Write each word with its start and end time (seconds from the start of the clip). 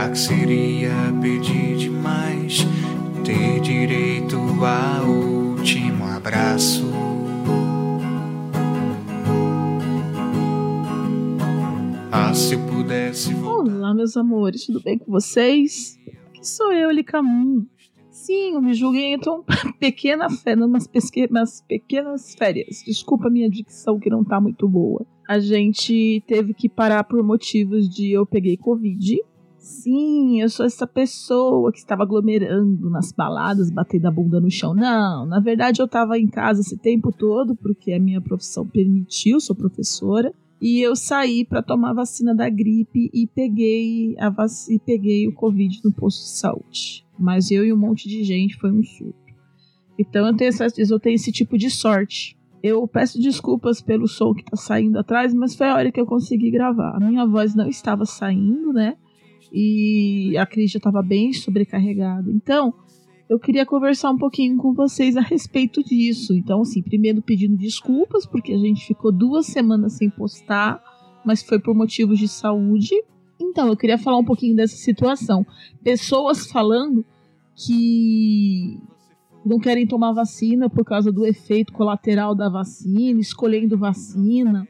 Será 0.00 0.12
que 0.12 0.18
seria 0.18 0.90
pedir 1.20 1.76
demais 1.76 2.60
ter 3.22 3.60
direito 3.60 4.36
ao 4.64 5.10
último 5.10 6.06
abraço? 6.06 6.90
Ah, 12.10 12.32
se 12.32 12.54
eu 12.54 12.60
pudesse 12.66 13.34
voltar. 13.34 13.74
Olá, 13.74 13.92
meus 13.92 14.16
amores, 14.16 14.64
tudo 14.64 14.82
bem 14.82 14.96
com 14.96 15.12
vocês? 15.12 15.98
Aqui 16.28 16.46
sou 16.48 16.72
eu, 16.72 16.90
Licamun. 16.90 17.66
Sim, 18.10 18.54
eu 18.54 18.62
me 18.62 18.72
julguei 18.72 19.12
então 19.12 19.44
pequena 19.78 20.30
fé, 20.30 20.54
umas, 20.54 20.86
pesque, 20.86 21.28
pequenas 21.68 22.34
férias. 22.34 22.82
Desculpa 22.86 23.28
a 23.28 23.30
minha 23.30 23.50
dicção 23.50 23.98
que 23.98 24.08
não 24.08 24.24
tá 24.24 24.40
muito 24.40 24.66
boa. 24.66 25.04
A 25.28 25.38
gente 25.38 26.24
teve 26.26 26.54
que 26.54 26.70
parar 26.70 27.04
por 27.04 27.22
motivos 27.22 27.86
de 27.86 28.12
eu 28.12 28.24
peguei 28.24 28.56
Covid. 28.56 29.20
Sim, 29.60 30.40
eu 30.40 30.48
sou 30.48 30.64
essa 30.64 30.86
pessoa 30.86 31.70
que 31.70 31.78
estava 31.78 32.02
aglomerando 32.02 32.88
nas 32.88 33.12
baladas, 33.12 33.70
batendo 33.70 34.06
a 34.06 34.10
bunda 34.10 34.40
no 34.40 34.50
chão. 34.50 34.74
Não, 34.74 35.26
na 35.26 35.38
verdade 35.38 35.82
eu 35.82 35.86
estava 35.86 36.18
em 36.18 36.26
casa 36.26 36.62
esse 36.62 36.78
tempo 36.78 37.12
todo, 37.12 37.54
porque 37.54 37.92
a 37.92 38.00
minha 38.00 38.22
profissão 38.22 38.66
permitiu, 38.66 39.38
sou 39.38 39.54
professora. 39.54 40.32
E 40.62 40.80
eu 40.80 40.96
saí 40.96 41.44
para 41.44 41.62
tomar 41.62 41.92
vacina 41.92 42.34
da 42.34 42.48
gripe 42.48 43.10
e 43.12 43.26
peguei 43.26 44.14
a 44.18 44.30
vac... 44.30 44.50
e 44.70 44.78
peguei 44.78 45.28
o 45.28 45.34
Covid 45.34 45.80
no 45.84 45.92
posto 45.92 46.22
de 46.22 46.38
saúde. 46.38 47.06
Mas 47.18 47.50
eu 47.50 47.64
e 47.64 47.72
um 47.72 47.78
monte 47.78 48.08
de 48.08 48.24
gente 48.24 48.56
foi 48.56 48.72
um 48.72 48.82
surto. 48.82 49.14
Então 49.98 50.26
eu 50.26 50.34
tenho, 50.34 50.48
essa, 50.48 50.66
eu 50.78 50.98
tenho 50.98 51.16
esse 51.16 51.30
tipo 51.30 51.58
de 51.58 51.70
sorte. 51.70 52.34
Eu 52.62 52.88
peço 52.88 53.20
desculpas 53.20 53.82
pelo 53.82 54.08
som 54.08 54.32
que 54.32 54.44
tá 54.44 54.56
saindo 54.56 54.98
atrás, 54.98 55.34
mas 55.34 55.54
foi 55.54 55.68
a 55.68 55.74
hora 55.74 55.92
que 55.92 56.00
eu 56.00 56.06
consegui 56.06 56.50
gravar. 56.50 56.96
A 56.96 57.00
minha 57.00 57.26
voz 57.26 57.54
não 57.54 57.68
estava 57.68 58.06
saindo, 58.06 58.72
né? 58.72 58.96
E 59.52 60.36
a 60.38 60.46
Cris 60.46 60.70
já 60.70 60.78
estava 60.78 61.02
bem 61.02 61.32
sobrecarregada. 61.32 62.30
Então, 62.30 62.74
eu 63.28 63.38
queria 63.38 63.64
conversar 63.64 64.10
um 64.10 64.18
pouquinho 64.18 64.56
com 64.56 64.72
vocês 64.72 65.16
a 65.16 65.20
respeito 65.20 65.82
disso. 65.84 66.34
Então, 66.34 66.62
assim, 66.62 66.82
primeiro 66.82 67.22
pedindo 67.22 67.56
desculpas, 67.56 68.26
porque 68.26 68.52
a 68.52 68.58
gente 68.58 68.86
ficou 68.86 69.12
duas 69.12 69.46
semanas 69.46 69.94
sem 69.94 70.10
postar, 70.10 70.82
mas 71.24 71.42
foi 71.42 71.58
por 71.58 71.74
motivos 71.74 72.18
de 72.18 72.28
saúde. 72.28 72.94
Então, 73.40 73.68
eu 73.68 73.76
queria 73.76 73.98
falar 73.98 74.18
um 74.18 74.24
pouquinho 74.24 74.56
dessa 74.56 74.76
situação. 74.76 75.46
Pessoas 75.82 76.46
falando 76.46 77.04
que 77.54 78.78
não 79.44 79.58
querem 79.58 79.86
tomar 79.86 80.12
vacina 80.12 80.68
por 80.68 80.84
causa 80.84 81.10
do 81.10 81.24
efeito 81.24 81.72
colateral 81.72 82.34
da 82.34 82.48
vacina, 82.48 83.20
escolhendo 83.20 83.78
vacina, 83.78 84.66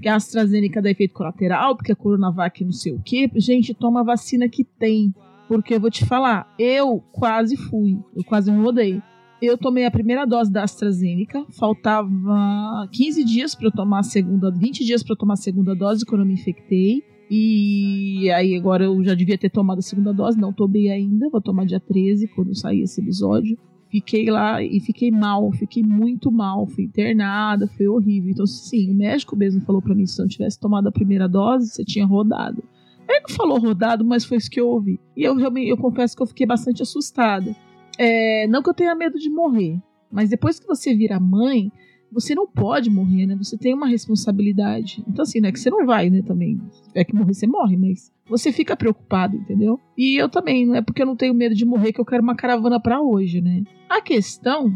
que 0.00 0.08
a 0.08 0.16
AstraZeneca 0.16 0.82
dá 0.82 0.90
efeito 0.90 1.14
colateral, 1.14 1.76
porque 1.76 1.92
a 1.92 1.96
Coronavac 1.96 2.64
não 2.64 2.72
sei 2.72 2.92
o 2.92 3.02
quê. 3.02 3.30
Gente, 3.36 3.74
toma 3.74 4.00
a 4.00 4.04
vacina 4.04 4.48
que 4.48 4.64
tem. 4.64 5.12
Porque 5.48 5.74
eu 5.74 5.80
vou 5.80 5.90
te 5.90 6.04
falar, 6.04 6.52
eu 6.58 7.00
quase 7.12 7.56
fui, 7.56 7.98
eu 8.16 8.24
quase 8.24 8.50
me 8.50 8.62
rodei. 8.62 9.02
Eu 9.42 9.58
tomei 9.58 9.84
a 9.84 9.90
primeira 9.90 10.24
dose 10.24 10.50
da 10.50 10.62
AstraZeneca, 10.62 11.44
faltava 11.58 12.88
15 12.92 13.24
dias 13.24 13.54
para 13.54 13.66
eu 13.66 13.72
tomar 13.72 13.98
a 13.98 14.02
segunda, 14.02 14.50
20 14.50 14.84
dias 14.84 15.02
para 15.02 15.12
eu 15.12 15.18
tomar 15.18 15.34
a 15.34 15.36
segunda 15.36 15.74
dose 15.74 16.06
quando 16.06 16.22
eu 16.22 16.26
me 16.26 16.34
infectei. 16.34 17.02
E 17.30 18.30
aí 18.30 18.56
agora 18.56 18.84
eu 18.84 19.02
já 19.04 19.14
devia 19.14 19.36
ter 19.36 19.50
tomado 19.50 19.78
a 19.78 19.82
segunda 19.82 20.12
dose, 20.12 20.38
não 20.38 20.52
tomei 20.52 20.90
ainda, 20.90 21.28
vou 21.30 21.40
tomar 21.40 21.66
dia 21.66 21.80
13 21.80 22.28
quando 22.28 22.54
sair 22.54 22.82
esse 22.82 23.00
episódio. 23.00 23.58
Fiquei 23.94 24.28
lá 24.28 24.60
e 24.60 24.80
fiquei 24.80 25.08
mal, 25.08 25.52
fiquei 25.52 25.80
muito 25.80 26.32
mal, 26.32 26.66
fui 26.66 26.82
internada, 26.82 27.68
foi 27.68 27.86
horrível. 27.86 28.28
Então, 28.28 28.44
sim, 28.44 28.90
o 28.90 28.94
médico 28.94 29.36
mesmo 29.36 29.60
falou 29.60 29.80
para 29.80 29.94
mim: 29.94 30.04
se 30.04 30.20
eu 30.20 30.24
não 30.24 30.28
tivesse 30.28 30.58
tomado 30.58 30.88
a 30.88 30.90
primeira 30.90 31.28
dose, 31.28 31.68
você 31.68 31.84
tinha 31.84 32.04
rodado. 32.04 32.60
Ele 33.08 33.20
não 33.20 33.28
falou 33.28 33.56
rodado, 33.60 34.04
mas 34.04 34.24
foi 34.24 34.38
isso 34.38 34.50
que 34.50 34.58
eu 34.58 34.66
ouvi. 34.66 34.98
E 35.16 35.22
eu 35.22 35.36
realmente, 35.36 35.68
eu 35.68 35.76
confesso 35.76 36.16
que 36.16 36.20
eu 36.24 36.26
fiquei 36.26 36.44
bastante 36.44 36.82
assustada. 36.82 37.54
É, 37.96 38.48
não 38.48 38.64
que 38.64 38.68
eu 38.68 38.74
tenha 38.74 38.96
medo 38.96 39.16
de 39.16 39.30
morrer, 39.30 39.80
mas 40.10 40.28
depois 40.28 40.58
que 40.58 40.66
você 40.66 40.92
vira 40.92 41.20
mãe, 41.20 41.70
você 42.10 42.34
não 42.34 42.48
pode 42.48 42.90
morrer, 42.90 43.26
né? 43.26 43.36
Você 43.36 43.56
tem 43.56 43.74
uma 43.74 43.86
responsabilidade. 43.86 45.04
Então, 45.06 45.22
assim, 45.22 45.38
não 45.40 45.50
é 45.50 45.52
que 45.52 45.60
você 45.60 45.70
não 45.70 45.86
vai, 45.86 46.10
né? 46.10 46.20
Também. 46.20 46.60
É 46.96 47.04
que 47.04 47.14
morrer, 47.14 47.34
você 47.34 47.46
morre, 47.46 47.76
mas 47.76 48.12
você 48.28 48.52
fica 48.52 48.76
preocupado, 48.76 49.36
entendeu? 49.36 49.78
E 49.96 50.20
eu 50.20 50.28
também, 50.28 50.66
não 50.66 50.74
é 50.74 50.82
porque 50.82 51.02
eu 51.02 51.06
não 51.06 51.16
tenho 51.16 51.34
medo 51.34 51.54
de 51.54 51.64
morrer 51.64 51.92
que 51.92 52.00
eu 52.00 52.04
quero 52.04 52.22
uma 52.22 52.36
caravana 52.36 52.80
para 52.80 53.00
hoje, 53.00 53.40
né? 53.40 53.62
A 53.88 54.00
questão 54.00 54.72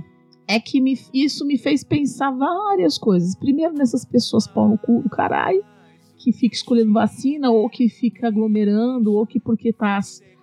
é 0.47 0.59
que 0.59 0.81
me, 0.81 0.99
isso 1.13 1.47
me 1.47 1.59
fez 1.59 1.85
pensar 1.85 2.31
várias 2.31 2.99
coisas. 2.99 3.37
Primeiro, 3.37 3.75
nessas 3.75 4.05
pessoas 4.05 4.47
pau 4.47 4.69
no 4.69 4.79
cu 4.79 5.03
do 5.03 5.09
caralho 5.09 5.63
que 6.17 6.33
fica 6.33 6.55
escolhendo 6.55 6.93
vacina, 6.93 7.51
ou 7.51 7.69
que 7.69 7.89
fica 7.89 8.27
aglomerando, 8.27 9.13
ou 9.13 9.25
que 9.25 9.39
porque 9.39 9.73
tá 9.73 10.01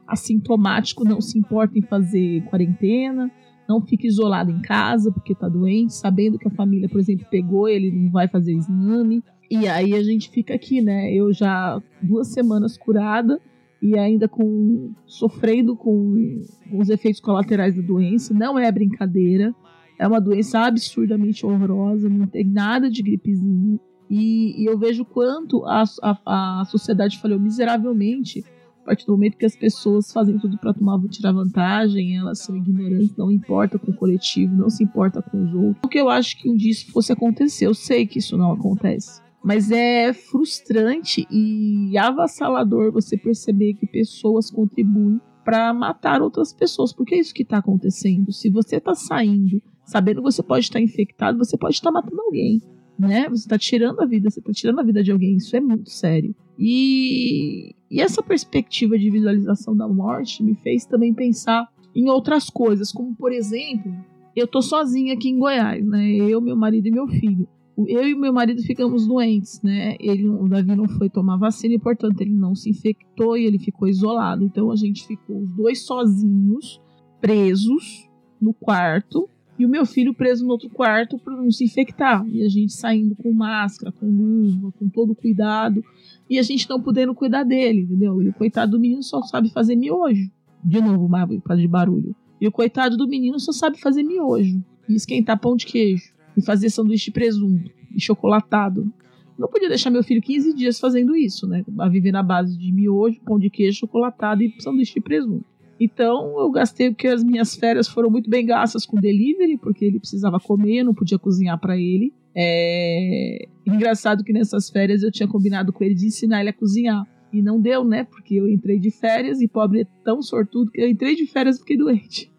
assintomático 0.08 1.04
não 1.04 1.20
se 1.20 1.38
importa 1.38 1.78
em 1.78 1.82
fazer 1.82 2.44
quarentena, 2.46 3.30
não 3.68 3.82
fica 3.82 4.08
isolado 4.08 4.52
em 4.52 4.62
casa 4.62 5.12
porque 5.12 5.36
tá 5.36 5.50
doente, 5.50 5.94
sabendo 5.94 6.38
que 6.38 6.48
a 6.48 6.52
família, 6.52 6.88
por 6.88 7.00
exemplo, 7.00 7.26
pegou, 7.30 7.68
ele 7.68 7.92
não 7.92 8.12
vai 8.12 8.28
fazer 8.28 8.54
exame. 8.54 9.24
E 9.50 9.68
aí 9.68 9.94
a 9.94 10.04
gente 10.04 10.30
fica 10.30 10.54
aqui, 10.54 10.82
né? 10.82 11.14
Eu 11.14 11.32
já 11.32 11.82
duas 12.02 12.28
semanas 12.30 12.78
curada 12.78 13.40
e 13.82 13.98
ainda 13.98 14.28
com 14.28 14.94
sofrendo 15.06 15.76
com, 15.76 16.42
os 16.74 16.90
efeitos 16.90 17.22
colaterais 17.22 17.76
da 17.76 17.82
doença. 17.82 18.34
Não 18.34 18.58
é 18.58 18.72
brincadeira. 18.72 19.54
É 20.00 20.08
uma 20.08 20.20
doença 20.20 20.60
absurdamente 20.60 21.46
horrorosa, 21.46 22.10
não 22.10 22.28
tem 22.28 22.44
nada 22.44 22.90
de 22.90 23.02
gripezinha. 23.02 23.80
E, 24.10 24.62
e 24.62 24.66
eu 24.66 24.78
vejo 24.78 25.06
quanto 25.06 25.64
a, 25.66 25.84
a, 26.02 26.62
a 26.62 26.66
sociedade 26.66 27.20
falhou 27.20 27.40
miseravelmente 27.40 28.44
a 28.82 28.86
partir 28.86 29.08
do 29.08 29.14
momento 29.14 29.38
que 29.38 29.46
as 29.46 29.56
pessoas 29.56 30.12
fazem 30.12 30.38
tudo 30.38 30.60
para 30.60 30.72
tomar 30.72 31.02
tirar 31.10 31.32
vantagem, 31.32 32.18
elas 32.18 32.40
são 32.40 32.56
ignorantes, 32.56 33.16
não 33.18 33.32
importa 33.32 33.80
com 33.80 33.90
o 33.90 33.96
coletivo, 33.96 34.56
não 34.56 34.70
se 34.70 34.84
importa 34.84 35.24
com 35.24 35.44
os 35.44 35.54
outros. 35.56 35.84
O 35.84 35.88
que 35.88 36.00
eu 36.00 36.08
acho 36.08 36.38
que 36.40 36.48
um 36.48 36.56
dia 36.56 36.70
isso 36.70 36.92
fosse 36.92 37.12
acontecer, 37.12 37.66
eu 37.66 37.74
sei 37.74 38.06
que 38.06 38.20
isso 38.20 38.38
não 38.38 38.52
acontece. 38.52 39.25
Mas 39.46 39.70
é 39.70 40.12
frustrante 40.12 41.28
e 41.30 41.96
avassalador 41.98 42.92
você 42.92 43.16
perceber 43.16 43.76
que 43.76 43.86
pessoas 43.86 44.50
contribuem 44.50 45.22
para 45.44 45.72
matar 45.72 46.22
outras 46.22 46.52
pessoas, 46.52 46.92
porque 46.92 47.14
é 47.14 47.20
isso 47.20 47.34
que 47.34 47.44
está 47.44 47.60
acontecendo. 47.60 48.32
Se 48.32 48.50
você 48.50 48.78
está 48.78 48.96
saindo 48.96 49.62
sabendo 49.86 50.18
que 50.18 50.32
você 50.32 50.42
pode 50.42 50.66
estar 50.66 50.82
infectado, 50.82 51.38
você 51.38 51.56
pode 51.56 51.76
estar 51.76 51.92
matando 51.92 52.20
alguém 52.20 52.60
né? 52.98 53.28
Você 53.30 53.44
está 53.44 53.58
tirando 53.58 54.02
a 54.02 54.06
vida, 54.06 54.30
você 54.30 54.40
está 54.40 54.52
tirando 54.52 54.80
a 54.80 54.84
vida 54.84 55.04
de 55.04 55.12
alguém, 55.12 55.36
isso 55.36 55.56
é 55.56 55.60
muito 55.60 55.90
sério. 55.90 56.34
E, 56.58 57.76
e 57.92 58.02
essa 58.02 58.24
perspectiva 58.24 58.98
de 58.98 59.10
visualização 59.10 59.76
da 59.76 59.88
morte 59.88 60.42
me 60.42 60.56
fez 60.56 60.86
também 60.86 61.14
pensar 61.14 61.68
em 61.94 62.10
outras 62.10 62.50
coisas, 62.50 62.92
como 62.92 63.16
por 63.16 63.32
exemplo, 63.32 63.94
eu 64.36 64.48
tô 64.48 64.62
sozinha 64.62 65.14
aqui 65.14 65.30
em 65.30 65.40
Goiás, 65.40 65.86
né? 65.86 66.16
Eu, 66.16 66.42
meu 66.42 66.56
marido 66.56 66.88
e 66.88 66.92
meu 66.92 67.08
filho. 67.08 67.48
Eu 67.78 68.08
e 68.08 68.16
meu 68.16 68.32
marido 68.32 68.62
ficamos 68.62 69.06
doentes, 69.06 69.62
né? 69.62 69.96
Ele, 70.00 70.30
o 70.30 70.48
Davi 70.48 70.76
não 70.76 70.88
foi 70.88 71.10
tomar 71.10 71.38
vacina 71.38 71.74
e, 71.74 71.80
portanto, 71.80 72.22
ele 72.22 72.32
não 72.32 72.56
se 72.56 72.70
infectou 72.70 73.38
e 73.38 73.46
ele 73.46 73.60
ficou 73.60 73.88
isolado. 73.88 74.44
Então 74.44 74.72
a 74.72 74.76
gente 74.76 75.06
ficou 75.06 75.42
os 75.42 75.50
dois 75.52 75.86
sozinhos, 75.86 76.82
presos 77.20 78.10
no 78.42 78.54
quarto, 78.54 79.30
e 79.58 79.66
o 79.66 79.70
meu 79.70 79.86
filho 79.86 80.14
preso 80.14 80.46
no 80.46 80.52
outro 80.52 80.70
quarto 80.70 81.18
para 81.18 81.36
não 81.36 81.50
se 81.50 81.64
infectar. 81.64 82.26
E 82.28 82.44
a 82.44 82.50
gente 82.50 82.74
saindo 82.74 83.16
com 83.16 83.32
máscara, 83.32 83.92
com 83.92 84.06
luva, 84.06 84.72
com 84.78 84.88
todo 84.90 85.16
cuidado. 85.16 85.84
E 86.30 86.38
a 86.38 86.44
gente 86.44 86.70
não 86.70 86.82
podendo 86.82 87.16
cuidar 87.16 87.44
dele, 87.44 87.82
entendeu? 87.82 88.22
E 88.22 88.30
o 88.30 88.34
coitado 88.34 88.72
do 88.72 88.80
menino 88.80 89.02
só 89.02 89.22
sabe 89.22 89.50
fazer 89.50 89.76
miojo. 89.76 90.30
De 90.64 90.82
novo, 90.82 91.10
por 91.42 91.56
de 91.56 91.68
barulho. 91.68 92.16
E 92.40 92.48
o 92.48 92.52
coitado 92.52 92.98
do 92.98 93.08
menino 93.08 93.40
só 93.40 93.52
sabe 93.54 93.80
fazer 93.80 94.04
miojo. 94.04 94.62
E 94.90 94.96
esquentar 94.96 95.40
pão 95.40 95.56
de 95.56 95.66
queijo. 95.66 96.15
E 96.36 96.42
fazer 96.42 96.70
sanduíche 96.70 97.06
de 97.06 97.12
presunto. 97.12 97.72
E 97.96 98.00
chocolatado. 98.00 98.92
Não 99.38 99.50
podia 99.50 99.68
deixar 99.68 99.90
meu 99.90 100.04
filho 100.04 100.22
15 100.22 100.54
dias 100.54 100.80
fazendo 100.80 101.16
isso, 101.16 101.46
né? 101.48 101.64
A 101.80 101.90
viver 101.90 102.12
na 102.12 102.24
base 102.24 102.58
de 102.58 102.72
miojo, 102.72 103.20
pão 103.22 103.38
de 103.38 103.50
queijo, 103.50 103.80
chocolatado 103.80 104.44
e 104.44 104.54
sanduíche 104.60 104.94
de 104.94 105.02
presunto. 105.02 105.46
Então 105.80 106.40
eu 106.40 106.50
gastei 106.52 106.90
porque 106.90 107.08
as 107.08 107.24
minhas 107.24 107.56
férias 107.56 107.88
foram 107.88 108.10
muito 108.10 108.30
bem 108.30 108.46
gastas 108.46 108.86
com 108.86 109.00
delivery, 109.00 109.58
porque 109.58 109.84
ele 109.84 110.00
precisava 110.00 110.40
comer, 110.40 110.84
não 110.84 110.94
podia 110.94 111.20
cozinhar 111.20 111.60
para 111.60 111.78
ele. 111.78 112.14
É 112.34 113.48
engraçado 113.66 114.24
que 114.24 114.32
nessas 114.32 114.70
férias 114.70 115.04
eu 115.04 115.12
tinha 115.12 115.28
combinado 115.28 115.74
com 115.74 115.84
ele 115.84 115.96
de 115.96 116.08
ensinar 116.08 116.42
ele 116.42 116.50
a 116.50 116.54
cozinhar. 116.54 117.06
E 117.34 117.42
não 117.42 117.60
deu, 117.60 117.84
né? 117.84 118.06
Porque 118.06 118.36
eu 118.36 118.48
entrei 118.48 118.80
de 118.80 118.90
férias 118.90 119.42
e 119.42 119.48
pobre 119.48 119.82
é 119.82 119.88
tão 120.04 120.22
sortudo 120.22 120.72
que 120.72 120.80
eu 120.80 120.88
entrei 120.88 121.16
de 121.16 121.26
férias 121.26 121.58
e 121.58 121.60
fiquei 121.60 121.78
doente. 121.78 122.32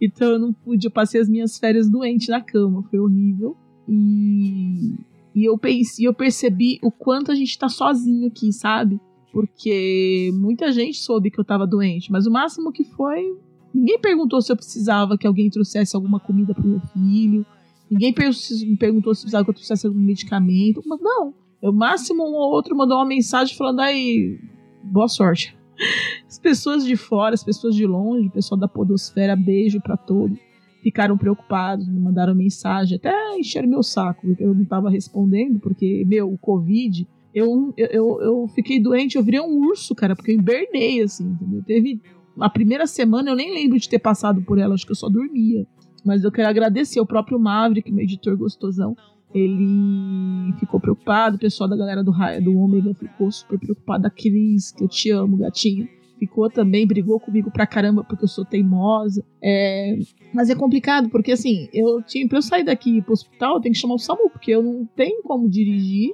Então 0.00 0.28
eu 0.30 0.38
não 0.38 0.52
pude, 0.52 0.86
eu 0.86 0.90
passei 0.90 1.20
as 1.20 1.28
minhas 1.28 1.58
férias 1.58 1.88
doente 1.88 2.30
na 2.30 2.40
cama, 2.40 2.82
foi 2.84 2.98
horrível. 2.98 3.56
E, 3.88 4.94
e 5.34 5.44
eu 5.44 5.58
pensei, 5.58 6.06
eu 6.06 6.14
percebi 6.14 6.78
o 6.82 6.90
quanto 6.90 7.30
a 7.30 7.34
gente 7.34 7.58
tá 7.58 7.68
sozinho 7.68 8.28
aqui, 8.28 8.52
sabe? 8.52 9.00
porque 9.32 10.30
muita 10.34 10.72
gente 10.72 10.98
soube 10.98 11.30
que 11.30 11.38
eu 11.38 11.42
estava 11.42 11.66
doente, 11.66 12.10
mas 12.10 12.26
o 12.26 12.30
máximo 12.30 12.72
que 12.72 12.84
foi. 12.84 13.36
Ninguém 13.72 14.00
perguntou 14.00 14.42
se 14.42 14.50
eu 14.50 14.56
precisava 14.56 15.16
que 15.16 15.26
alguém 15.26 15.48
trouxesse 15.48 15.94
alguma 15.94 16.18
comida 16.18 16.52
para 16.52 16.64
meu 16.64 16.80
filho. 16.92 17.46
Ninguém 17.88 18.12
me 18.12 18.76
perguntou 18.76 19.14
se 19.14 19.22
precisava 19.22 19.44
que 19.44 19.50
eu 19.50 19.54
trouxesse 19.54 19.86
algum 19.86 20.00
medicamento. 20.00 20.82
Mas 20.84 21.00
não. 21.00 21.32
O 21.62 21.72
máximo 21.72 22.24
um 22.24 22.34
ou 22.34 22.50
outro 22.50 22.76
mandou 22.76 22.96
uma 22.96 23.06
mensagem 23.06 23.56
falando 23.56 23.80
aí, 23.80 24.40
boa 24.82 25.06
sorte. 25.06 25.56
As 26.26 26.38
pessoas 26.38 26.84
de 26.84 26.96
fora, 26.96 27.34
as 27.34 27.42
pessoas 27.42 27.74
de 27.74 27.86
longe, 27.86 28.28
o 28.28 28.30
pessoal 28.30 28.58
da 28.58 28.68
Podosfera, 28.68 29.34
beijo 29.34 29.80
para 29.80 29.96
todos. 29.96 30.38
Ficaram 30.82 31.16
preocupados, 31.16 31.86
me 31.88 32.00
mandaram 32.00 32.34
mensagem, 32.34 32.96
até 32.96 33.36
encheram 33.36 33.68
meu 33.68 33.82
saco, 33.82 34.26
porque 34.26 34.42
eu 34.42 34.54
não 34.54 34.64
tava 34.64 34.88
respondendo, 34.88 35.58
porque, 35.60 36.04
meu, 36.06 36.32
o 36.32 36.38
Covid, 36.38 37.06
eu, 37.34 37.72
eu, 37.76 38.20
eu 38.20 38.48
fiquei 38.54 38.80
doente, 38.80 39.16
eu 39.16 39.22
virei 39.22 39.40
um 39.40 39.68
urso, 39.68 39.94
cara, 39.94 40.16
porque 40.16 40.32
eu 40.32 40.36
invernei, 40.36 41.02
assim, 41.02 41.24
entendeu? 41.24 41.62
Teve. 41.64 42.00
A 42.38 42.48
primeira 42.48 42.86
semana 42.86 43.30
eu 43.30 43.36
nem 43.36 43.52
lembro 43.52 43.78
de 43.78 43.88
ter 43.88 43.98
passado 43.98 44.40
por 44.42 44.58
ela, 44.58 44.74
acho 44.74 44.86
que 44.86 44.92
eu 44.92 44.96
só 44.96 45.08
dormia. 45.08 45.66
Mas 46.04 46.24
eu 46.24 46.32
quero 46.32 46.48
agradecer 46.48 46.98
o 47.00 47.06
próprio 47.06 47.38
Maverick, 47.38 47.92
meu 47.92 48.02
editor 48.02 48.36
gostosão, 48.36 48.96
ele 49.34 50.52
ficou 50.58 50.80
preocupado, 50.80 51.36
o 51.36 51.38
pessoal 51.38 51.68
da 51.68 51.76
galera 51.76 52.02
do, 52.02 52.12
do 52.42 52.58
Ômega 52.58 52.94
ficou 52.94 53.30
super 53.30 53.58
preocupado, 53.58 54.06
a 54.06 54.10
Cris, 54.10 54.72
que 54.72 54.84
eu 54.84 54.88
te 54.88 55.10
amo, 55.10 55.36
gatinha, 55.36 55.88
ficou 56.18 56.50
também, 56.50 56.86
brigou 56.86 57.18
comigo 57.18 57.50
pra 57.50 57.66
caramba 57.66 58.04
porque 58.04 58.24
eu 58.24 58.28
sou 58.28 58.44
teimosa. 58.44 59.24
É... 59.42 59.98
Mas 60.34 60.50
é 60.50 60.54
complicado, 60.54 61.08
porque 61.08 61.32
assim, 61.32 61.68
eu 61.72 62.02
tinha, 62.02 62.28
pra 62.28 62.38
eu 62.38 62.42
sair 62.42 62.64
daqui 62.64 63.00
pro 63.02 63.12
hospital, 63.12 63.54
eu 63.56 63.60
tenho 63.60 63.72
que 63.72 63.80
chamar 63.80 63.94
o 63.94 63.98
SAMU, 63.98 64.30
porque 64.30 64.50
eu 64.50 64.62
não 64.62 64.84
tenho 64.96 65.22
como 65.22 65.48
dirigir, 65.48 66.10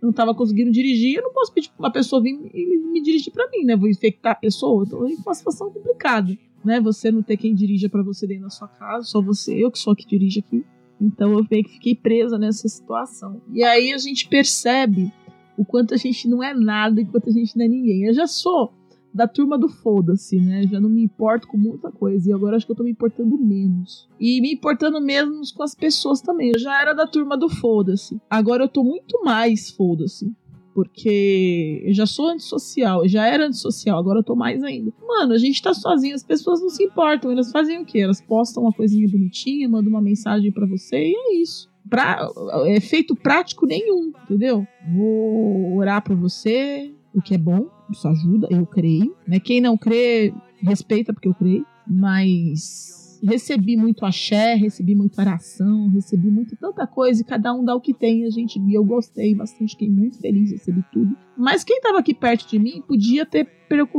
eu 0.00 0.06
não 0.06 0.12
tava 0.12 0.34
conseguindo 0.34 0.70
dirigir, 0.70 1.16
eu 1.16 1.22
não 1.22 1.32
posso 1.32 1.52
pedir 1.52 1.70
pra 1.70 1.86
uma 1.86 1.92
pessoa 1.92 2.22
vir 2.22 2.38
e 2.54 2.78
me 2.92 3.02
dirigir 3.02 3.32
pra 3.32 3.48
mim, 3.50 3.64
né? 3.64 3.76
Vou 3.76 3.88
infectar 3.88 4.32
a 4.32 4.36
pessoa, 4.36 4.84
então 4.86 5.04
é 5.06 5.12
uma 5.14 5.34
situação 5.34 5.70
complicada. 5.70 6.36
Né, 6.64 6.80
você 6.80 7.10
não 7.12 7.22
ter 7.22 7.36
quem 7.36 7.54
dirija 7.54 7.88
para 7.88 8.02
você 8.02 8.26
dentro 8.26 8.42
da 8.42 8.50
sua 8.50 8.66
casa, 8.66 9.06
só 9.06 9.22
você, 9.22 9.54
eu 9.64 9.70
que 9.70 9.78
sou 9.78 9.94
que 9.94 10.04
dirige 10.04 10.40
aqui. 10.40 10.64
Então 11.00 11.32
eu 11.32 11.46
meio 11.50 11.64
que 11.64 11.74
fiquei 11.74 11.94
presa 11.94 12.38
nessa 12.38 12.68
situação. 12.68 13.40
E 13.52 13.62
aí 13.62 13.92
a 13.92 13.98
gente 13.98 14.28
percebe 14.28 15.12
o 15.56 15.64
quanto 15.64 15.94
a 15.94 15.96
gente 15.96 16.28
não 16.28 16.42
é 16.42 16.54
nada 16.54 17.00
enquanto 17.00 17.28
a 17.28 17.32
gente 17.32 17.56
não 17.56 17.64
é 17.64 17.68
ninguém. 17.68 18.04
Eu 18.04 18.14
já 18.14 18.26
sou 18.26 18.72
da 19.12 19.26
turma 19.26 19.58
do 19.58 19.68
foda-se, 19.68 20.38
né? 20.40 20.62
Já 20.64 20.78
não 20.80 20.88
me 20.88 21.02
importo 21.02 21.48
com 21.48 21.56
muita 21.56 21.90
coisa. 21.90 22.28
E 22.28 22.32
agora 22.32 22.56
acho 22.56 22.66
que 22.66 22.72
eu 22.72 22.76
tô 22.76 22.84
me 22.84 22.90
importando 22.90 23.38
menos. 23.38 24.08
E 24.20 24.40
me 24.40 24.52
importando 24.52 25.00
menos 25.00 25.50
com 25.50 25.62
as 25.62 25.74
pessoas 25.74 26.20
também. 26.20 26.52
Eu 26.52 26.58
já 26.58 26.80
era 26.80 26.92
da 26.92 27.06
turma 27.06 27.36
do 27.36 27.48
foda-se. 27.48 28.20
Agora 28.28 28.64
eu 28.64 28.68
tô 28.68 28.84
muito 28.84 29.22
mais 29.24 29.70
foda-se 29.70 30.32
porque 30.78 31.82
eu 31.84 31.92
já 31.92 32.06
sou 32.06 32.28
antissocial, 32.28 33.02
eu 33.02 33.08
já 33.08 33.26
era 33.26 33.48
antissocial, 33.48 33.98
agora 33.98 34.20
eu 34.20 34.22
tô 34.22 34.36
mais 34.36 34.62
ainda. 34.62 34.92
Mano, 35.04 35.32
a 35.32 35.36
gente 35.36 35.60
tá 35.60 35.74
sozinho, 35.74 36.14
as 36.14 36.22
pessoas 36.22 36.60
não 36.60 36.68
se 36.68 36.84
importam, 36.84 37.32
elas 37.32 37.50
fazem 37.50 37.82
o 37.82 37.84
quê? 37.84 37.98
Elas 37.98 38.20
postam 38.20 38.62
uma 38.62 38.72
coisinha 38.72 39.08
bonitinha, 39.10 39.68
mandam 39.68 39.90
uma 39.90 40.00
mensagem 40.00 40.52
para 40.52 40.64
você 40.68 40.96
e 40.96 41.16
é 41.16 41.42
isso. 41.42 41.68
Pra, 41.90 42.28
é 42.66 42.76
efeito 42.76 43.16
prático 43.16 43.66
nenhum, 43.66 44.12
entendeu? 44.22 44.64
Vou 44.94 45.78
orar 45.78 46.00
para 46.00 46.14
você, 46.14 46.94
o 47.12 47.20
que 47.20 47.34
é 47.34 47.38
bom, 47.38 47.66
isso 47.90 48.06
ajuda, 48.06 48.46
eu 48.48 48.64
creio. 48.64 49.16
Né? 49.26 49.40
Quem 49.40 49.60
não 49.60 49.76
crê, 49.76 50.32
respeita 50.62 51.12
porque 51.12 51.26
eu 51.26 51.34
creio, 51.34 51.66
mas 51.88 52.97
recebi 53.22 53.76
muito 53.76 54.04
axé, 54.04 54.54
recebi 54.54 54.94
muita 54.94 55.20
oração, 55.20 55.88
recebi 55.88 56.30
muito 56.30 56.56
tanta 56.56 56.86
coisa 56.86 57.20
e 57.20 57.24
cada 57.24 57.52
um 57.52 57.64
dá 57.64 57.74
o 57.74 57.80
que 57.80 57.94
tem. 57.94 58.24
A 58.24 58.30
gente 58.30 58.58
eu 58.72 58.84
gostei 58.84 59.34
bastante, 59.34 59.72
fiquei 59.72 59.90
muito 59.90 60.18
feliz, 60.18 60.50
recebi 60.50 60.84
tudo. 60.92 61.16
Mas 61.36 61.62
quem 61.62 61.76
estava 61.76 61.98
aqui 61.98 62.14
perto 62.14 62.48
de 62.48 62.58
mim 62.58 62.82
podia 62.86 63.24
ter 63.24 63.48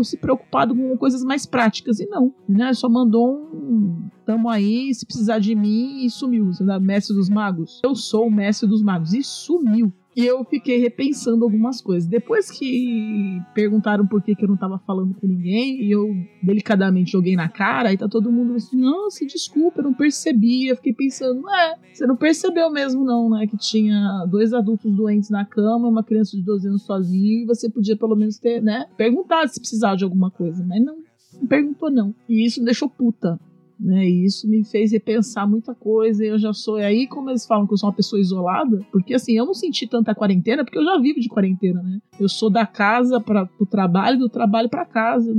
se 0.04 0.18
preocupado 0.18 0.76
com 0.76 0.98
coisas 0.98 1.24
mais 1.24 1.46
práticas 1.46 2.00
e 2.00 2.06
não, 2.08 2.34
né? 2.48 2.74
Só 2.74 2.90
mandou 2.90 3.36
um 3.54 4.10
tamo 4.26 4.50
aí, 4.50 4.94
se 4.94 5.06
precisar 5.06 5.40
de 5.40 5.56
mim 5.56 6.06
e 6.06 6.10
sumiu, 6.10 6.48
você 6.48 6.64
mestre 6.80 7.16
dos 7.16 7.30
magos. 7.30 7.80
Eu 7.84 7.96
sou 7.96 8.28
o 8.28 8.32
mestre 8.32 8.68
dos 8.68 8.82
magos 8.82 9.14
e 9.14 9.24
sumiu. 9.24 9.94
E 10.20 10.26
eu 10.26 10.44
fiquei 10.44 10.80
repensando 10.80 11.46
algumas 11.46 11.80
coisas. 11.80 12.06
Depois 12.06 12.52
que 12.52 13.42
perguntaram 13.56 14.06
por 14.06 14.22
que, 14.22 14.36
que 14.36 14.44
eu 14.44 14.50
não 14.50 14.58
tava 14.58 14.78
falando 14.80 15.14
com 15.14 15.26
ninguém, 15.26 15.82
e 15.82 15.90
eu 15.90 16.14
delicadamente 16.44 17.14
joguei 17.14 17.38
na 17.38 17.48
cara, 17.48 17.88
aí 17.88 17.98
tá 17.98 18.06
todo 18.06 18.30
mundo 18.30 18.54
assim, 18.56 18.76
nossa, 18.76 19.26
desculpa, 19.26 19.80
eu 19.80 19.86
não 19.86 19.94
percebi. 19.94 20.68
Eu 20.68 20.76
fiquei 20.76 20.92
pensando, 20.92 21.50
é, 21.50 21.76
você 21.94 22.06
não 22.06 22.18
percebeu 22.18 22.70
mesmo 22.70 23.06
não, 23.06 23.30
né? 23.30 23.48
Que 23.48 23.56
tinha 23.56 24.26
dois 24.30 24.54
adultos 24.54 24.94
doentes 24.94 25.30
na 25.30 25.46
cama, 25.46 25.88
uma 25.88 26.04
criança 26.04 26.36
de 26.36 26.44
12 26.44 26.68
anos 26.68 26.84
sozinho, 26.84 27.44
e 27.44 27.46
você 27.46 27.70
podia 27.70 27.96
pelo 27.96 28.18
menos 28.18 28.38
ter, 28.38 28.62
né, 28.62 28.88
perguntado 28.98 29.50
se 29.50 29.60
precisava 29.62 29.96
de 29.96 30.04
alguma 30.04 30.30
coisa, 30.30 30.66
mas 30.68 30.84
não, 30.84 30.98
não 31.40 31.48
perguntou 31.48 31.90
não. 31.90 32.14
E 32.28 32.46
isso 32.46 32.60
me 32.60 32.66
deixou 32.66 32.90
puta 32.90 33.40
né? 33.80 34.06
E 34.08 34.26
isso 34.26 34.48
me 34.50 34.66
fez 34.66 34.92
repensar 34.92 35.50
muita 35.50 35.74
coisa. 35.74 36.24
Eu 36.26 36.38
já 36.38 36.52
sou. 36.52 36.76
Aí, 36.76 37.08
como 37.08 37.30
eles 37.30 37.46
falam 37.46 37.66
que 37.66 37.74
eu 37.74 37.78
sou 37.78 37.90
uma 37.90 37.96
pessoa 37.96 38.20
isolada, 38.20 38.86
porque 38.92 39.14
assim, 39.14 39.34
eu 39.34 39.46
não 39.46 39.54
senti 39.54 39.88
tanta 39.88 40.14
quarentena, 40.14 40.66
porque 40.66 40.78
eu 40.78 40.84
já 40.84 40.98
vivo 41.00 41.20
de 41.20 41.30
quarentena, 41.30 41.82
né? 41.82 42.00
Eu 42.20 42.28
sou 42.28 42.50
da 42.50 42.66
casa 42.66 43.20
para 43.20 43.50
o 43.60 43.66
trabalho, 43.66 44.20
do 44.20 44.30
trabalho 44.30 44.70
para 44.70 44.86
casa. 44.86 45.32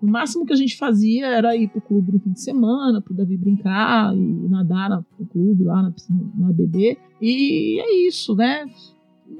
O 0.00 0.06
máximo 0.06 0.44
que 0.44 0.52
a 0.52 0.56
gente 0.56 0.76
fazia 0.76 1.26
era 1.26 1.56
ir 1.56 1.68
pro 1.68 1.80
clube 1.80 2.12
no 2.12 2.20
fim 2.20 2.32
de 2.32 2.40
semana, 2.40 3.00
pro 3.00 3.14
Davi 3.14 3.36
brincar 3.36 4.14
e 4.16 4.48
nadar 4.48 4.90
no 4.90 5.26
clube, 5.26 5.64
lá 5.64 5.82
na 5.82 5.92
na 6.36 6.52
bebê. 6.52 6.98
E 7.20 7.80
é 7.80 8.06
isso, 8.08 8.34
né? 8.34 8.64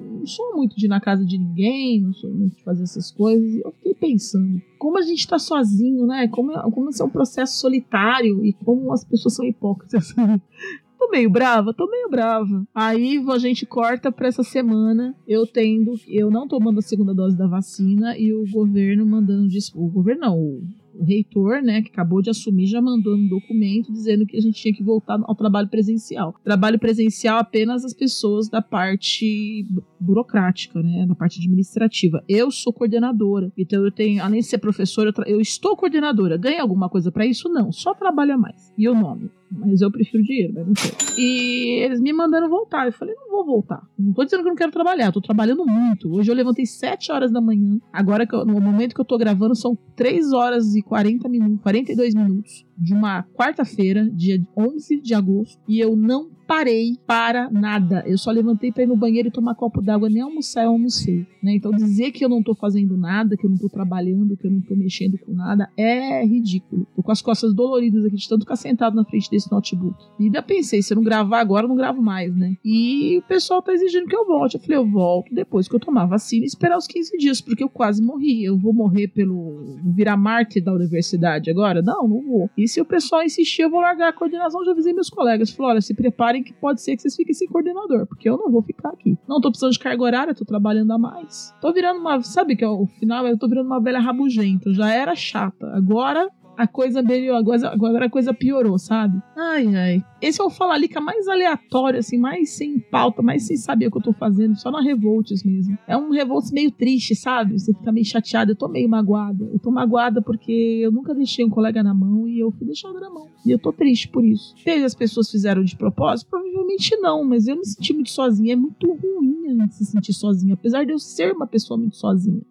Não 0.03 0.27
sou 0.27 0.55
muito 0.57 0.77
de 0.77 0.87
ir 0.87 0.89
na 0.89 1.01
casa 1.01 1.25
de 1.25 1.39
ninguém, 1.39 2.01
não 2.01 2.13
sou 2.13 2.31
muito 2.31 2.57
de 2.57 2.63
fazer 2.63 2.83
essas 2.83 3.11
coisas. 3.11 3.51
E 3.53 3.63
eu 3.65 3.73
fiquei 3.73 3.95
pensando, 3.95 4.61
como 4.79 4.99
a 4.99 5.03
gente 5.03 5.27
tá 5.27 5.39
sozinho, 5.39 6.07
né? 6.07 6.29
Como, 6.29 6.53
como 6.71 6.91
esse 6.91 7.03
é 7.03 7.05
um 7.05 7.11
processo 7.11 7.59
solitário 7.59 8.45
e 8.45 8.53
como 8.53 8.93
as 8.93 9.05
pessoas 9.05 9.35
são 9.35 9.45
hipócritas. 9.45 10.15
tô 11.03 11.09
meio 11.11 11.29
brava, 11.29 11.75
tô 11.75 11.89
meio 11.89 12.09
brava. 12.09 12.65
Aí 12.75 13.23
a 13.29 13.39
gente 13.39 13.67
corta 13.67 14.13
pra 14.13 14.29
essa 14.29 14.43
semana, 14.43 15.15
eu 15.27 15.47
tendo, 15.47 15.95
eu 16.07 16.31
não 16.31 16.47
tomando 16.47 16.79
a 16.79 16.83
segunda 16.83 17.15
dose 17.15 17.37
da 17.37 17.47
vacina 17.47 18.17
e 18.17 18.33
o 18.33 18.45
governo 18.51 19.05
mandando, 19.05 19.49
o 19.75 19.89
governo 19.89 20.21
não, 20.21 20.61
o 20.95 21.05
reitor, 21.05 21.63
né, 21.63 21.83
que 21.83 21.91
acabou 21.91 22.23
de 22.23 22.31
assumir, 22.31 22.67
já 22.67 22.81
mandou 22.81 23.15
um 23.17 23.29
documento 23.29 23.93
dizendo 23.93 24.27
que 24.27 24.37
a 24.37 24.41
gente 24.41 24.61
tinha 24.61 24.75
que 24.75 24.83
voltar 24.83 25.21
ao 25.25 25.35
trabalho 25.35 25.69
presencial. 25.69 26.35
Trabalho 26.45 26.79
presencial 26.79 27.39
apenas 27.39 27.85
as 27.85 27.95
pessoas 27.95 28.49
da 28.49 28.63
parte 28.63 29.67
burocrática, 29.99 30.83
né, 30.83 31.07
da 31.07 31.15
parte 31.15 31.39
administrativa. 31.39 32.23
Eu 32.29 32.51
sou 32.51 32.73
coordenadora, 32.73 33.53
então 33.57 33.85
eu 33.85 33.91
tenho, 33.91 34.23
além 34.23 34.41
de 34.41 34.47
ser 34.47 34.59
professora, 34.59 35.13
eu, 35.17 35.35
eu 35.35 35.41
estou 35.41 35.77
coordenadora. 35.77 36.37
Ganha 36.37 36.63
alguma 36.63 36.89
coisa 36.89 37.11
para 37.11 37.27
isso? 37.27 37.49
Não, 37.49 37.73
só 37.73 37.95
trabalha 37.95 38.37
mais. 38.37 38.73
E 38.77 38.89
o 38.89 38.95
nome? 38.95 39.31
Mas 39.53 39.81
eu 39.81 39.91
prefiro 39.91 40.23
dinheiro, 40.23 40.55
mas 40.55 40.67
não 40.67 40.75
sei. 40.75 40.93
E 41.19 41.85
eles 41.85 42.01
me 42.01 42.13
mandando 42.13 42.49
voltar. 42.49 42.87
Eu 42.87 42.93
falei, 42.93 43.15
não 43.15 43.31
vou 43.31 43.45
voltar. 43.45 43.87
Não 43.99 44.13
tô 44.13 44.25
dizendo 44.25 44.43
que 44.43 44.49
eu 44.49 44.53
não 44.53 44.57
quero 44.57 44.73
trabalhar, 44.73 45.13
tô 45.13 45.21
trabalhando 45.21 45.65
muito. 45.67 46.11
Hoje 46.13 46.31
eu 46.31 46.35
levantei 46.35 46.65
7 46.65 47.13
horas 47.13 47.31
da 47.31 47.41
manhã. 47.41 47.79
Agora, 47.93 48.27
eu, 48.31 48.45
no 48.47 48.61
momento 48.61 48.95
que 48.95 49.01
eu 49.01 49.05
tô 49.05 49.19
gravando, 49.19 49.55
são 49.55 49.77
3 49.95 50.33
horas 50.33 50.75
e 50.75 50.83
40 50.83 51.29
minutos, 51.29 51.63
42 51.63 52.15
minutos 52.15 52.65
de 52.83 52.93
uma 52.93 53.23
quarta-feira, 53.23 54.11
dia 54.11 54.43
11 54.57 55.01
de 55.01 55.15
agosto, 55.15 55.57
e 55.69 55.79
eu 55.79 55.95
não 55.95 56.31
parei 56.53 56.99
para 57.07 57.49
nada. 57.51 58.05
Eu 58.07 58.19
só 58.19 58.31
levantei 58.31 58.73
para 58.73 58.83
ir 58.83 58.87
no 58.87 58.97
banheiro 58.97 59.29
e 59.29 59.31
tomar 59.31 59.55
copo 59.55 59.81
d'água, 59.81 60.11
nem 60.11 60.21
almoçar 60.21 60.65
eu 60.65 60.71
almocei. 60.71 61.27
Né? 61.43 61.55
Então 61.55 61.71
dizer 61.71 62.11
que 62.11 62.25
eu 62.25 62.29
não 62.29 62.43
tô 62.43 62.55
fazendo 62.55 62.97
nada, 62.97 63.37
que 63.37 63.47
eu 63.47 63.51
não 63.51 63.57
tô 63.57 63.69
trabalhando, 63.69 64.37
que 64.37 64.47
eu 64.47 64.51
não 64.51 64.61
tô 64.61 64.75
mexendo 64.77 65.17
com 65.19 65.33
nada, 65.33 65.71
é 65.77 66.25
ridículo. 66.27 66.87
Tô 66.95 67.03
com 67.03 67.13
as 67.13 67.23
costas 67.23 67.55
doloridas 67.55 68.05
aqui 68.05 68.17
de 68.17 68.29
tanto 68.29 68.43
ficar 68.43 68.57
sentado 68.57 68.95
na 68.95 69.05
frente 69.05 69.31
desse 69.31 69.51
notebook. 69.51 69.97
E 70.19 70.25
ainda 70.25 70.43
pensei, 70.43 70.83
se 70.83 70.93
eu 70.93 70.97
não 70.97 71.05
gravar 71.05 71.41
agora, 71.41 71.65
eu 71.65 71.69
não 71.69 71.77
gravo 71.77 72.03
mais, 72.03 72.35
né? 72.37 72.57
E 72.65 73.19
o 73.19 73.23
pessoal 73.23 73.63
tá 73.63 73.73
exigindo 73.73 74.07
que 74.07 74.17
eu 74.17 74.27
volte. 74.27 74.57
Eu 74.57 74.61
falei, 74.61 74.77
eu 74.77 74.91
volto 74.91 75.35
depois 75.35 75.69
que 75.69 75.75
eu 75.75 75.81
tomar 75.81 76.07
vacina 76.07 76.45
e 76.45 76.47
esperar 76.47 76.77
os 76.77 76.87
15 76.87 77.17
dias, 77.17 77.41
porque 77.41 77.63
eu 77.63 77.69
quase 77.69 78.03
morri. 78.03 78.45
Eu 78.45 78.59
vou 78.59 78.75
morrer 78.75 79.09
pelo 79.09 79.79
virar 79.95 80.17
Marte 80.17 80.61
da 80.61 80.75
universidade 80.75 81.51
agora? 81.51 81.81
Não, 81.81 82.07
não 82.07 82.23
vou. 82.23 82.51
E 82.59 82.69
se 82.73 82.81
o 82.81 82.85
pessoal 82.85 83.23
insistir, 83.23 83.63
eu 83.63 83.71
vou 83.71 83.81
largar 83.81 84.09
a 84.09 84.13
coordenação. 84.13 84.65
Já 84.65 84.73
avisei 84.73 84.93
meus 84.93 85.11
colegas. 85.11 85.51
Falei, 85.51 85.73
olha, 85.73 85.81
se 85.81 85.95
preparem 85.95 86.43
que 86.43 86.53
pode 86.53 86.81
ser 86.81 86.97
que 86.97 87.03
vocês 87.03 87.15
fiquem 87.15 87.35
sem 87.35 87.49
coordenador, 87.49 88.07
porque 88.07 88.29
eu 88.29 88.37
não 88.37 88.51
vou 88.51 88.63
ficar 88.63 88.91
aqui. 88.91 89.19
Não 89.29 89.41
tô 89.41 89.51
precisando 89.51 89.73
de 89.73 89.79
carga 89.79 90.03
horária, 90.03 90.35
tô 90.35 90.45
trabalhando 90.45 90.93
a 90.93 90.99
mais. 90.99 91.55
Tô 91.61 91.73
virando 91.73 92.01
uma, 92.01 92.23
sabe 92.23 92.57
que 92.57 92.65
é 92.65 92.69
o 92.69 92.87
final, 92.87 93.27
eu 93.27 93.39
tô 93.39 93.49
virando 93.49 93.67
uma 93.67 93.81
velha 93.81 94.01
rabugenta, 94.01 94.73
já 94.73 94.93
era 94.93 95.15
chata. 95.15 95.67
Agora 95.75 96.29
a 96.57 96.67
coisa 96.67 97.03
melhorou, 97.03 97.39
agora, 97.39 97.69
agora 97.69 98.07
a 98.07 98.11
coisa 98.11 98.35
piorou, 98.35 98.79
sabe? 98.79 99.21
Ai, 99.37 99.75
ai. 99.75 100.05
Esse 100.21 100.41
é 100.41 100.45
o 100.45 100.51
Falalica 100.51 101.01
mais 101.01 101.27
aleatório, 101.27 101.99
assim, 101.99 102.19
mais 102.19 102.51
sem 102.51 102.79
pauta, 102.79 103.23
mais 103.23 103.47
sem 103.47 103.57
saber 103.57 103.87
o 103.87 103.91
que 103.91 103.99
eu 103.99 104.03
tô 104.03 104.13
fazendo, 104.13 104.57
só 104.57 104.71
na 104.71 104.81
Revolts 104.81 105.43
mesmo. 105.43 105.77
É 105.87 105.97
um 105.97 106.11
Revolts 106.11 106.53
meio 106.53 106.71
triste, 106.71 107.15
sabe? 107.15 107.59
Você 107.59 107.73
fica 107.73 107.91
meio 107.91 108.05
chateado, 108.05 108.53
eu 108.53 108.57
tô 108.57 108.69
meio 108.69 108.89
magoada. 108.89 109.45
Eu 109.45 109.59
tô 109.59 109.71
magoada 109.71 110.23
porque 110.23 110.81
eu 110.83 110.93
nunca 110.93 111.15
deixei 111.15 111.45
um 111.45 111.51
colega 111.51 111.83
na 111.83 111.95
mão 111.95 112.29
e 112.29 112.39
eu 112.39 112.51
fui 112.53 112.67
deixada 112.67 113.01
na 113.01 113.11
mão. 113.11 113.29
E 113.45 113.51
eu 113.51 113.59
tô 113.59 113.73
triste 113.73 114.09
por 114.09 114.25
isso. 114.25 114.55
Desde 114.65 114.85
as 114.85 114.95
pessoas 114.95 115.31
fizeram 115.31 115.65
de 115.65 115.77
propósito? 115.77 116.31
Provavelmente 116.31 116.97
não, 116.97 117.25
mas 117.25 117.49
eu 117.49 117.57
me 117.57 117.65
senti 117.65 117.93
muito 117.93 118.11
sozinha. 118.11 118.53
É 118.53 118.57
muito 118.57 118.93
ruim 118.93 119.49
a 119.49 119.55
gente 119.55 119.75
se 119.75 119.85
sentir 119.85 120.13
sozinha, 120.13 120.55
apesar 120.55 120.85
de 120.85 120.93
eu 120.93 120.99
ser 120.99 121.33
uma 121.33 121.47
pessoa 121.47 121.79
muito 121.79 121.97
sozinha. 121.97 122.43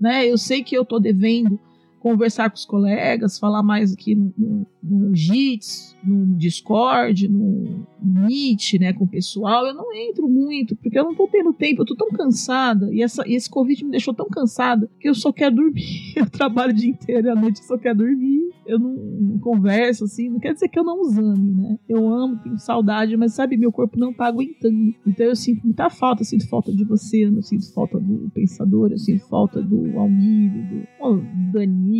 Né? 0.00 0.26
Eu 0.26 0.36
sei 0.36 0.64
que 0.64 0.76
eu 0.76 0.84
tô 0.84 0.98
devendo 0.98 1.60
conversar 2.02 2.50
com 2.50 2.56
os 2.56 2.64
colegas, 2.64 3.38
falar 3.38 3.62
mais 3.62 3.92
aqui 3.92 4.16
no, 4.16 4.34
no, 4.36 4.66
no 4.82 5.14
JITS, 5.14 5.96
no 6.04 6.36
Discord, 6.36 7.28
no, 7.28 7.86
Meet, 8.02 8.74
né, 8.80 8.92
com 8.92 9.04
o 9.04 9.08
pessoal, 9.08 9.64
eu 9.64 9.74
não 9.74 9.92
entro 9.92 10.28
muito, 10.28 10.74
porque 10.76 10.98
eu 10.98 11.04
não 11.04 11.14
tô 11.14 11.28
tendo 11.28 11.52
tempo, 11.52 11.82
eu 11.82 11.86
tô 11.86 11.94
tão 11.94 12.10
cansada, 12.10 12.92
e, 12.92 13.02
essa, 13.02 13.26
e 13.26 13.34
esse 13.34 13.48
Covid 13.48 13.84
me 13.84 13.92
deixou 13.92 14.12
tão 14.12 14.28
cansada 14.28 14.90
que 14.98 15.08
eu 15.08 15.14
só 15.14 15.32
quero 15.32 15.56
dormir. 15.56 15.82
Eu 16.16 16.28
trabalho 16.28 16.72
o 16.72 16.74
dia 16.74 16.90
inteiro 16.90 17.26
e 17.26 17.30
à 17.30 17.34
noite 17.34 17.60
eu 17.60 17.66
só 17.66 17.76
quero 17.76 17.98
dormir. 17.98 18.50
Eu 18.66 18.78
não, 18.78 18.94
não 18.94 19.38
converso, 19.38 20.04
assim, 20.04 20.28
não 20.28 20.38
quer 20.38 20.52
dizer 20.52 20.68
que 20.68 20.78
eu 20.78 20.84
não 20.84 21.00
os 21.00 21.18
ame, 21.18 21.50
né? 21.52 21.78
Eu 21.88 22.06
amo, 22.08 22.38
tenho 22.42 22.58
saudade, 22.58 23.16
mas 23.16 23.34
sabe, 23.34 23.56
meu 23.56 23.72
corpo 23.72 23.98
não 23.98 24.12
tá 24.12 24.26
aguentando. 24.26 24.94
Então 25.06 25.26
eu 25.26 25.34
sinto 25.34 25.64
muita 25.64 25.90
falta, 25.90 26.22
eu 26.22 26.26
sinto 26.26 26.48
falta 26.48 26.72
de 26.72 26.84
você, 26.84 27.24
eu 27.24 27.42
sinto 27.42 27.72
falta 27.72 27.98
do 27.98 28.30
Pensador, 28.32 28.92
eu 28.92 28.98
sinto 28.98 29.26
falta 29.28 29.60
do 29.60 29.98
Almir, 29.98 30.52
do 30.52 31.52
Danilo, 31.52 31.91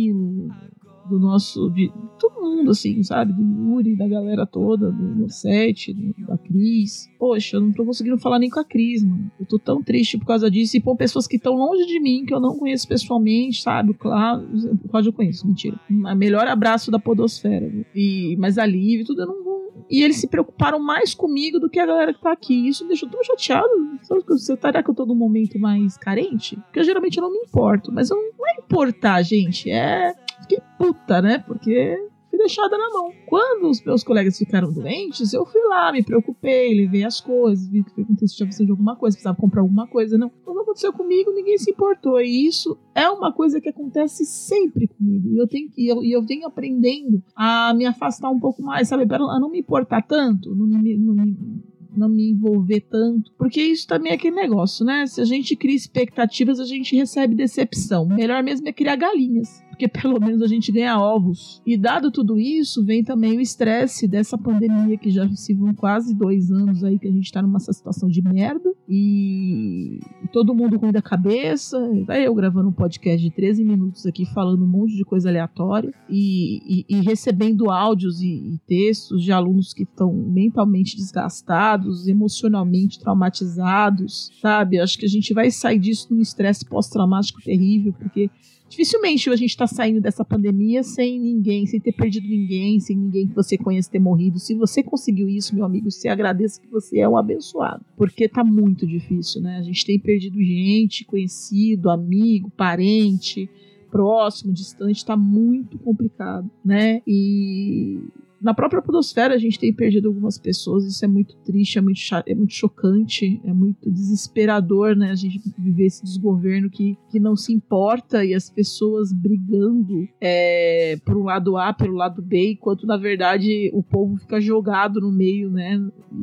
do 1.09 1.19
nosso. 1.19 1.69
de 1.69 1.91
todo 2.19 2.41
mundo, 2.41 2.71
assim, 2.71 3.03
sabe? 3.03 3.33
Do 3.33 3.41
Yuri, 3.41 3.95
da 3.95 4.07
galera 4.07 4.45
toda, 4.45 4.91
do 4.91 5.29
set, 5.29 5.93
da 6.27 6.37
Cris. 6.37 7.09
Poxa, 7.19 7.57
eu 7.57 7.61
não 7.61 7.71
tô 7.71 7.85
conseguindo 7.85 8.17
falar 8.17 8.39
nem 8.39 8.49
com 8.49 8.59
a 8.59 8.65
Cris, 8.65 9.03
mano. 9.03 9.31
Eu 9.39 9.45
tô 9.45 9.59
tão 9.59 9.81
triste 9.81 10.17
por 10.17 10.25
causa 10.25 10.49
disso. 10.49 10.77
E 10.77 10.81
pô, 10.81 10.95
pessoas 10.95 11.27
que 11.27 11.35
estão 11.35 11.53
longe 11.55 11.85
de 11.85 11.99
mim, 11.99 12.25
que 12.25 12.33
eu 12.33 12.39
não 12.39 12.57
conheço 12.57 12.87
pessoalmente, 12.87 13.61
sabe? 13.61 13.91
O 13.91 13.93
Cláudio, 13.93 14.73
o 14.83 14.89
Cláudio 14.89 15.09
eu 15.09 15.13
conheço, 15.13 15.47
mentira. 15.47 15.79
O 15.89 16.15
melhor 16.15 16.47
abraço 16.47 16.91
da 16.91 16.99
Podosfera. 16.99 17.67
Viu? 17.67 17.85
E, 17.95 18.35
mas 18.39 18.57
a 18.57 18.65
Liv, 18.65 19.05
tudo 19.05 19.21
eu 19.21 19.27
não 19.27 19.43
vou. 19.43 19.53
E 19.89 20.01
eles 20.01 20.17
se 20.17 20.27
preocuparam 20.27 20.79
mais 20.79 21.13
comigo 21.13 21.59
do 21.59 21.69
que 21.69 21.79
a 21.79 21.85
galera 21.85 22.13
que 22.13 22.21
tá 22.21 22.31
aqui. 22.31 22.67
Isso 22.67 22.83
me 22.83 22.89
deixou 22.89 23.09
tão 23.09 23.23
chateado. 23.23 23.67
Sabe, 24.01 24.23
você 24.27 24.53
estaria 24.53 24.83
que 24.83 24.89
eu 24.89 24.95
tô 24.95 25.05
num 25.05 25.15
momento 25.15 25.59
mais 25.59 25.97
carente? 25.97 26.55
Porque 26.55 26.83
geralmente 26.83 27.17
eu 27.17 27.23
não 27.23 27.31
me 27.31 27.39
importo. 27.39 27.91
Mas 27.91 28.09
não 28.09 28.17
é 28.17 28.61
importar, 28.61 29.21
gente. 29.23 29.69
É 29.69 30.13
fiquei 30.43 30.59
puta, 30.77 31.21
né? 31.21 31.39
Porque 31.39 31.97
fui 32.33 32.37
deixada 32.39 32.77
na 32.77 32.89
mão. 32.89 33.11
Quando 33.27 33.69
os 33.69 33.83
meus 33.83 34.03
colegas 34.03 34.37
ficaram 34.37 34.71
doentes, 34.71 35.33
eu 35.33 35.45
fui 35.45 35.61
lá, 35.69 35.91
me 35.91 36.03
preocupei, 36.03 36.73
levei 36.73 37.03
as 37.03 37.21
coisas, 37.21 37.67
vi 37.67 37.83
que 37.83 38.01
aconteceu, 38.01 38.37
tinha 38.37 38.47
precisando 38.47 38.67
de 38.67 38.71
alguma 38.71 38.95
coisa, 38.95 39.15
precisava 39.15 39.37
comprar 39.37 39.61
alguma 39.61 39.87
coisa. 39.87 40.17
Não, 40.17 40.31
não 40.45 40.61
aconteceu 40.61 40.91
comigo, 40.91 41.31
ninguém 41.31 41.57
se 41.59 41.71
importou. 41.71 42.19
E 42.19 42.47
isso 42.47 42.77
é 42.95 43.07
uma 43.09 43.31
coisa 43.31 43.61
que 43.61 43.69
acontece 43.69 44.25
sempre 44.25 44.87
comigo. 44.87 45.29
E 45.29 45.37
eu 45.37 45.47
tenho 45.47 45.69
que 45.69 45.87
eu, 45.87 46.03
eu 46.03 46.23
venho 46.23 46.47
aprendendo 46.47 47.23
a 47.35 47.73
me 47.75 47.85
afastar 47.85 48.29
um 48.29 48.39
pouco 48.39 48.63
mais, 48.63 48.87
sabe? 48.87 49.05
Para 49.05 49.19
não 49.19 49.49
me 49.49 49.59
importar 49.59 50.01
tanto, 50.01 50.55
não 50.55 50.65
me, 50.65 50.97
não 50.97 51.15
me 51.15 51.63
não 51.95 52.09
me 52.09 52.31
envolver 52.31 52.81
tanto. 52.81 53.31
Porque 53.37 53.61
isso 53.61 53.87
também 53.87 54.11
é 54.11 54.15
aquele 54.15 54.35
negócio, 54.35 54.83
né? 54.83 55.05
Se 55.05 55.21
a 55.21 55.25
gente 55.25 55.55
cria 55.55 55.75
expectativas, 55.75 56.59
a 56.59 56.65
gente 56.65 56.95
recebe 56.95 57.35
decepção. 57.35 58.07
Melhor 58.07 58.41
mesmo 58.41 58.67
é 58.67 58.73
criar 58.73 58.95
galinhas 58.95 59.63
porque 59.73 59.87
pelo 59.87 60.19
menos 60.19 60.41
a 60.43 60.47
gente 60.47 60.71
ganha 60.71 60.99
ovos. 60.99 61.59
E 61.65 61.75
dado 61.75 62.11
tudo 62.11 62.39
isso, 62.39 62.85
vem 62.85 63.03
também 63.03 63.37
o 63.37 63.41
estresse 63.41 64.07
dessa 64.07 64.37
pandemia 64.37 64.97
que 64.97 65.09
já 65.09 65.27
se 65.29 65.51
vão 65.53 65.73
quase 65.73 66.13
dois 66.13 66.51
anos 66.51 66.83
aí 66.83 66.99
que 66.99 67.07
a 67.07 67.11
gente 67.11 67.31
tá 67.31 67.41
numa 67.41 67.59
situação 67.59 68.07
de 68.07 68.21
merda 68.21 68.71
e 68.87 69.99
todo 70.31 70.53
mundo 70.53 70.77
ruim 70.77 70.91
da 70.91 71.01
cabeça. 71.01 71.79
Tá 72.05 72.19
eu 72.19 72.35
gravando 72.35 72.69
um 72.69 72.73
podcast 72.73 73.19
de 73.19 73.31
13 73.31 73.63
minutos 73.63 74.05
aqui 74.05 74.25
falando 74.27 74.63
um 74.63 74.67
monte 74.67 74.95
de 74.95 75.03
coisa 75.03 75.29
aleatória 75.29 75.91
e, 76.07 76.83
e, 76.87 76.97
e 76.97 77.01
recebendo 77.01 77.71
áudios 77.71 78.21
e, 78.21 78.27
e 78.27 78.59
textos 78.67 79.23
de 79.23 79.31
alunos 79.31 79.73
que 79.73 79.83
estão 79.83 80.13
mentalmente 80.13 80.95
desgastados, 80.95 82.07
emocionalmente 82.07 82.99
traumatizados, 82.99 84.29
sabe? 84.39 84.79
Acho 84.79 84.99
que 84.99 85.05
a 85.05 85.09
gente 85.09 85.33
vai 85.33 85.49
sair 85.49 85.79
disso 85.79 86.13
num 86.13 86.21
estresse 86.21 86.63
pós-traumático 86.63 87.41
terrível, 87.41 87.91
porque 87.93 88.29
dificilmente 88.73 89.29
a 89.29 89.35
gente 89.35 89.51
está 89.51 89.67
saindo 89.67 90.01
dessa 90.01 90.25
pandemia 90.25 90.81
sem 90.81 91.19
ninguém, 91.19 91.65
sem 91.67 91.79
ter 91.79 91.93
perdido 91.93 92.27
ninguém, 92.27 92.79
sem 92.79 92.97
ninguém 92.97 93.27
que 93.27 93.35
você 93.35 93.57
conhece 93.57 93.89
ter 93.89 93.99
morrido. 93.99 94.39
Se 94.39 94.55
você 94.55 94.81
conseguiu 94.81 95.29
isso, 95.29 95.55
meu 95.55 95.63
amigo, 95.63 95.89
você 95.89 96.07
agradeça 96.07 96.59
que 96.59 96.67
você 96.67 96.99
é 96.99 97.07
um 97.07 97.15
abençoado. 97.15 97.85
Porque 97.95 98.27
tá 98.27 98.43
muito 98.43 98.87
difícil, 98.87 99.41
né? 99.41 99.57
A 99.57 99.61
gente 99.61 99.85
tem 99.85 99.99
perdido 99.99 100.41
gente, 100.41 101.05
conhecido, 101.05 101.89
amigo, 101.89 102.49
parente, 102.49 103.47
próximo, 103.91 104.51
distante, 104.51 105.05
tá 105.05 105.15
muito 105.15 105.77
complicado, 105.77 106.49
né? 106.65 107.01
E 107.05 107.99
na 108.43 108.53
própria 108.53 108.81
podosfera 108.81 109.33
a 109.33 109.37
gente 109.37 109.57
tem 109.57 109.73
perdido 109.73 110.09
algumas 110.09 110.37
pessoas, 110.37 110.85
isso 110.85 111.03
é 111.03 111.07
muito 111.07 111.35
triste, 111.37 111.77
é 111.77 111.81
muito, 111.81 111.99
é 112.27 112.35
muito 112.35 112.53
chocante, 112.53 113.41
é 113.45 113.53
muito 113.53 113.89
desesperador, 113.89 114.95
né? 114.95 115.11
A 115.11 115.15
gente 115.15 115.41
viver 115.57 115.85
esse 115.85 116.03
desgoverno 116.03 116.69
que, 116.69 116.97
que 117.09 117.19
não 117.19 117.37
se 117.37 117.53
importa 117.53 118.25
e 118.25 118.33
as 118.33 118.49
pessoas 118.49 119.13
brigando 119.13 120.07
é, 120.19 120.97
pro 121.05 121.23
lado 121.23 121.57
A, 121.57 121.71
pelo 121.71 121.95
lado 121.95 122.21
B, 122.21 122.51
enquanto 122.51 122.85
na 122.85 122.97
verdade 122.97 123.71
o 123.73 123.81
povo 123.81 124.17
fica 124.17 124.41
jogado 124.41 124.99
no 124.99 125.11
meio, 125.11 125.49
né, 125.49 125.81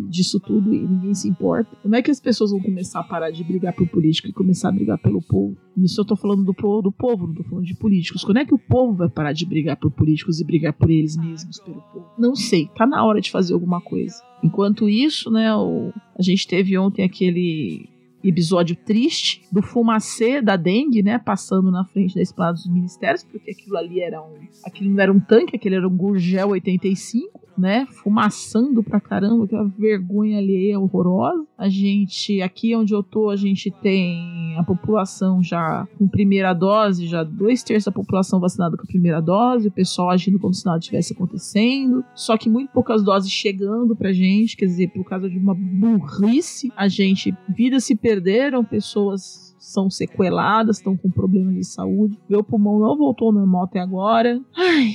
disso 0.09 0.39
tudo 0.39 0.75
e 0.75 0.87
ninguém 0.87 1.15
se 1.15 1.27
importa. 1.27 1.75
Como 1.83 1.97
é 1.97 2.03
que 2.03 2.11
as 2.11 2.21
pessoas 2.21 2.51
vão 2.51 2.61
começar 2.61 3.01
a 3.01 3.05
parar 3.05 3.31
de 3.31 3.43
brigar 3.43 3.73
por 3.73 3.89
político 3.89 4.29
e 4.29 4.33
começar 4.33 4.69
a 4.69 4.73
brigar 4.73 4.99
pelo 4.99 5.23
povo? 5.23 5.57
Isso 5.77 6.01
eu 6.01 6.05
tô 6.05 6.17
falando 6.17 6.45
do, 6.45 6.83
do 6.83 6.93
povo, 6.93 7.27
não 7.27 7.35
tô 7.35 7.45
falando 7.45 7.65
de 7.65 7.75
políticos. 7.75 8.25
Quando 8.25 8.39
é 8.39 8.45
que 8.45 8.55
o 8.55 8.59
povo 8.59 8.95
vai 8.95 9.09
parar 9.09 9.33
de 9.33 9.47
brigar 9.47 9.77
por 9.77 9.91
políticos 9.91 10.41
e 10.41 10.45
brigar 10.45 10.73
por 10.73 10.91
eles 10.91 11.17
mesmos, 11.17 11.59
pelo 11.61 11.81
povo? 11.81 12.10
Não 12.19 12.35
sei, 12.35 12.69
tá 12.77 12.87
na 12.87 13.05
hora 13.05 13.21
de 13.21 13.31
fazer 13.31 13.55
alguma 13.55 13.81
coisa. 13.81 14.23
Enquanto 14.43 14.89
isso, 14.89 15.31
né, 15.31 15.55
o, 15.55 15.93
a 16.19 16.23
gente 16.23 16.47
teve 16.47 16.77
ontem 16.77 17.05
aquele 17.05 17.89
episódio 18.23 18.77
triste 18.77 19.43
do 19.51 19.63
fumacê 19.63 20.43
da 20.43 20.57
dengue, 20.57 21.03
né, 21.03 21.19
passando 21.19 21.71
na 21.71 21.85
frente 21.85 22.15
da 22.15 22.21
esplanada 22.21 22.57
dos 22.57 22.69
ministérios, 22.69 23.25
porque 23.25 23.51
aquilo 23.51 23.77
ali 23.77 24.01
era 24.01 24.21
um, 24.21 24.35
aquilo 24.65 24.91
não 24.91 25.03
era 25.03 25.13
um 25.13 25.21
tanque, 25.21 25.57
aquele 25.57 25.77
era 25.77 25.89
um 25.89 25.97
Gurgel 25.97 26.51
85 26.51 27.50
né? 27.61 27.87
Fumaçando 28.03 28.83
pra 28.83 29.01
caramba, 29.01 29.47
que 29.47 29.55
é 29.55 29.61
uma 29.61 29.69
vergonha 29.69 30.39
alheia 30.39 30.81
horrorosa. 30.81 31.47
A 31.57 31.69
gente, 31.69 32.41
aqui 32.41 32.75
onde 32.75 32.95
eu 32.95 33.03
tô, 33.03 33.31
a 33.31 33.37
gente 33.37 33.71
tem 33.71 34.57
a 34.59 34.65
população 34.65 35.43
já 35.43 35.87
com 35.99 36.09
primeira 36.09 36.53
dose, 36.55 37.07
já 37.07 37.23
dois 37.23 37.63
terços 37.63 37.85
da 37.85 37.93
população 37.93 38.41
vacinada 38.41 38.77
com 38.77 38.83
a 38.83 38.87
primeira 38.87 39.21
dose, 39.21 39.69
o 39.69 39.73
pessoal 39.73 40.11
agindo 40.11 40.39
como 40.39 40.55
se 40.55 40.65
nada 40.65 40.79
estivesse 40.79 41.13
acontecendo. 41.13 42.03
Só 42.15 42.37
que 42.37 42.49
muito 42.49 42.73
poucas 42.73 43.05
doses 43.05 43.31
chegando 43.31 43.95
pra 43.95 44.13
gente, 44.13 44.57
quer 44.57 44.67
dizer, 44.67 44.89
por 44.89 45.05
causa 45.05 45.29
de 45.29 45.39
uma 45.39 45.55
burrice, 45.55 46.73
a 46.77 46.89
gente, 46.89 47.35
vidas 47.49 47.85
se 47.85 47.95
perderam, 47.95 48.65
pessoas 48.65 49.55
são 49.59 49.91
sequeladas, 49.91 50.79
estão 50.79 50.97
com 50.97 51.11
problemas 51.11 51.55
de 51.55 51.65
saúde. 51.65 52.19
Meu 52.29 52.43
pulmão 52.43 52.79
não 52.79 52.97
voltou 52.97 53.29
ao 53.29 53.35
normal 53.35 53.65
até 53.65 53.79
agora. 53.79 54.41
Ai, 54.57 54.95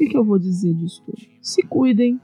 que, 0.00 0.08
que 0.08 0.16
eu 0.16 0.24
vou 0.24 0.38
dizer 0.38 0.72
disso 0.72 1.02
tudo? 1.04 1.29
Se 1.40 1.62
cuidem. 1.62 2.20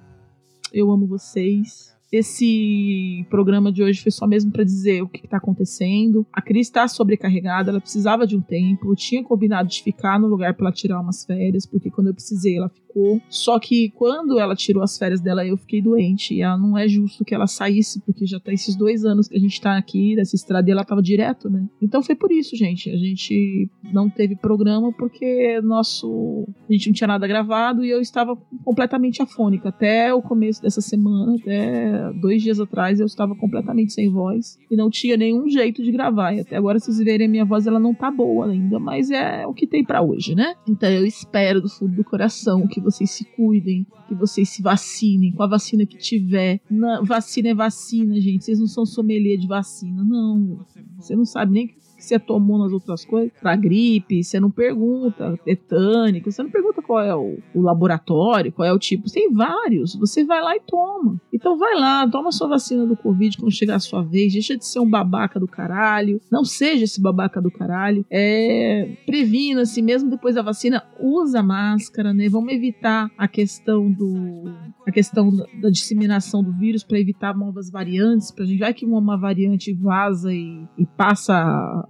Eu 0.72 0.90
amo 0.90 1.06
vocês. 1.06 1.96
Esse 2.12 3.26
programa 3.30 3.72
de 3.72 3.82
hoje 3.82 4.02
foi 4.02 4.12
só 4.12 4.26
mesmo 4.26 4.52
para 4.52 4.62
dizer 4.62 5.02
o 5.02 5.08
que, 5.08 5.24
está 5.24 5.38
acontecendo. 5.38 6.24
A 6.32 6.40
Cris 6.40 6.66
está 6.66 6.86
sobrecarregada, 6.86 7.70
ela 7.70 7.80
precisava 7.80 8.26
de 8.26 8.36
um 8.36 8.40
tempo. 8.40 8.92
Eu 8.92 8.96
tinha 8.96 9.24
combinado 9.24 9.68
de 9.68 9.82
ficar 9.82 10.20
no 10.20 10.28
lugar 10.28 10.54
para 10.54 10.70
tirar 10.70 11.00
umas 11.00 11.24
férias, 11.24 11.66
porque 11.66 11.90
quando 11.90 12.08
eu 12.08 12.14
precisei, 12.14 12.58
ela 12.58 12.68
ficou 12.68 12.85
Só 13.28 13.58
que 13.58 13.90
quando 13.90 14.38
ela 14.38 14.54
tirou 14.54 14.82
as 14.82 14.96
férias 14.96 15.20
dela, 15.20 15.46
eu 15.46 15.56
fiquei 15.56 15.82
doente. 15.82 16.34
E 16.34 16.42
ela 16.42 16.56
não 16.56 16.76
é 16.76 16.88
justo 16.88 17.24
que 17.24 17.34
ela 17.34 17.46
saísse, 17.46 18.00
porque 18.00 18.26
já 18.26 18.40
tá 18.40 18.52
esses 18.52 18.76
dois 18.76 19.04
anos 19.04 19.28
que 19.28 19.36
a 19.36 19.40
gente 19.40 19.60
tá 19.60 19.76
aqui 19.76 20.14
nessa 20.14 20.36
estrada 20.36 20.68
e 20.68 20.72
ela 20.72 20.84
tava 20.84 21.02
direto, 21.02 21.50
né? 21.50 21.66
Então 21.82 22.02
foi 22.02 22.14
por 22.14 22.32
isso, 22.32 22.56
gente. 22.56 22.90
A 22.90 22.96
gente 22.96 23.70
não 23.92 24.08
teve 24.08 24.36
programa 24.36 24.92
porque 24.92 25.60
nosso. 25.62 26.46
A 26.68 26.72
gente 26.72 26.88
não 26.88 26.94
tinha 26.94 27.08
nada 27.08 27.26
gravado 27.26 27.84
e 27.84 27.90
eu 27.90 28.00
estava 28.00 28.36
completamente 28.64 29.22
afônica. 29.22 29.68
Até 29.68 30.12
o 30.12 30.22
começo 30.22 30.62
dessa 30.62 30.80
semana, 30.80 31.36
até 31.40 32.12
dois 32.20 32.42
dias 32.42 32.60
atrás, 32.60 33.00
eu 33.00 33.06
estava 33.06 33.34
completamente 33.34 33.92
sem 33.92 34.10
voz 34.10 34.58
e 34.70 34.76
não 34.76 34.90
tinha 34.90 35.16
nenhum 35.16 35.48
jeito 35.48 35.82
de 35.82 35.92
gravar. 35.92 36.32
E 36.32 36.40
até 36.40 36.56
agora, 36.56 36.78
vocês 36.78 36.98
verem, 36.98 37.26
a 37.26 37.30
minha 37.30 37.44
voz 37.44 37.66
ela 37.66 37.78
não 37.78 37.94
tá 37.94 38.10
boa 38.10 38.50
ainda, 38.50 38.78
mas 38.78 39.10
é 39.10 39.46
o 39.46 39.54
que 39.54 39.66
tem 39.66 39.84
para 39.84 40.02
hoje, 40.02 40.34
né? 40.34 40.54
Então 40.68 40.88
eu 40.88 41.04
espero 41.04 41.60
do 41.60 41.68
fundo 41.68 41.94
do 41.94 42.04
coração 42.04 42.66
que 42.66 42.80
vocês 42.86 43.10
se 43.10 43.24
cuidem, 43.24 43.86
que 44.08 44.14
vocês 44.14 44.48
se 44.48 44.62
vacinem 44.62 45.32
com 45.32 45.42
a 45.42 45.48
vacina 45.48 45.84
que 45.84 45.98
tiver. 45.98 46.60
Na, 46.70 47.02
vacina 47.02 47.48
é 47.48 47.54
vacina, 47.54 48.20
gente. 48.20 48.44
Vocês 48.44 48.58
não 48.58 48.66
são 48.66 48.86
sommelier 48.86 49.38
de 49.38 49.46
vacina, 49.46 50.04
não. 50.04 50.64
Você 50.96 51.16
não 51.16 51.24
sabe 51.24 51.52
nem 51.52 51.74
você 52.06 52.18
tomou 52.18 52.58
nas 52.58 52.72
outras 52.72 53.04
coisas, 53.04 53.32
pra 53.40 53.56
gripe, 53.56 54.22
você 54.22 54.38
não 54.40 54.50
pergunta, 54.50 55.38
tetânico, 55.44 56.30
você 56.30 56.42
não 56.42 56.50
pergunta 56.50 56.82
qual 56.82 57.00
é 57.00 57.14
o, 57.14 57.38
o, 57.54 57.60
laboratório, 57.60 58.52
qual 58.52 58.66
é 58.66 58.72
o 58.72 58.78
tipo, 58.78 59.10
tem 59.10 59.32
vários, 59.32 59.94
você 59.94 60.24
vai 60.24 60.40
lá 60.40 60.56
e 60.56 60.60
toma. 60.60 61.20
Então 61.32 61.58
vai 61.58 61.74
lá, 61.74 62.08
toma 62.08 62.32
sua 62.32 62.48
vacina 62.48 62.86
do 62.86 62.96
Covid 62.96 63.36
quando 63.36 63.52
chegar 63.52 63.76
a 63.76 63.80
sua 63.80 64.02
vez, 64.02 64.32
deixa 64.32 64.56
de 64.56 64.66
ser 64.66 64.80
um 64.80 64.88
babaca 64.88 65.40
do 65.40 65.48
caralho, 65.48 66.20
não 66.30 66.44
seja 66.44 66.84
esse 66.84 67.00
babaca 67.00 67.40
do 67.40 67.50
caralho, 67.50 68.04
é, 68.10 68.96
previna-se 69.06 69.82
mesmo 69.82 70.10
depois 70.10 70.34
da 70.34 70.42
vacina, 70.42 70.82
usa 71.00 71.42
máscara, 71.42 72.12
né, 72.14 72.28
vamos 72.28 72.52
evitar 72.52 73.10
a 73.18 73.28
questão 73.28 73.90
do 73.90 74.44
a 74.86 74.92
questão 74.92 75.30
da 75.60 75.68
disseminação 75.68 76.44
do 76.44 76.52
vírus 76.52 76.84
para 76.84 76.98
evitar 76.98 77.36
novas 77.36 77.68
variantes, 77.68 78.30
pra 78.30 78.44
gente 78.44 78.60
vai 78.60 78.72
que 78.72 78.86
uma 78.86 79.18
variante 79.18 79.72
vaza 79.72 80.32
e, 80.32 80.64
e 80.78 80.86
passa 80.86 81.34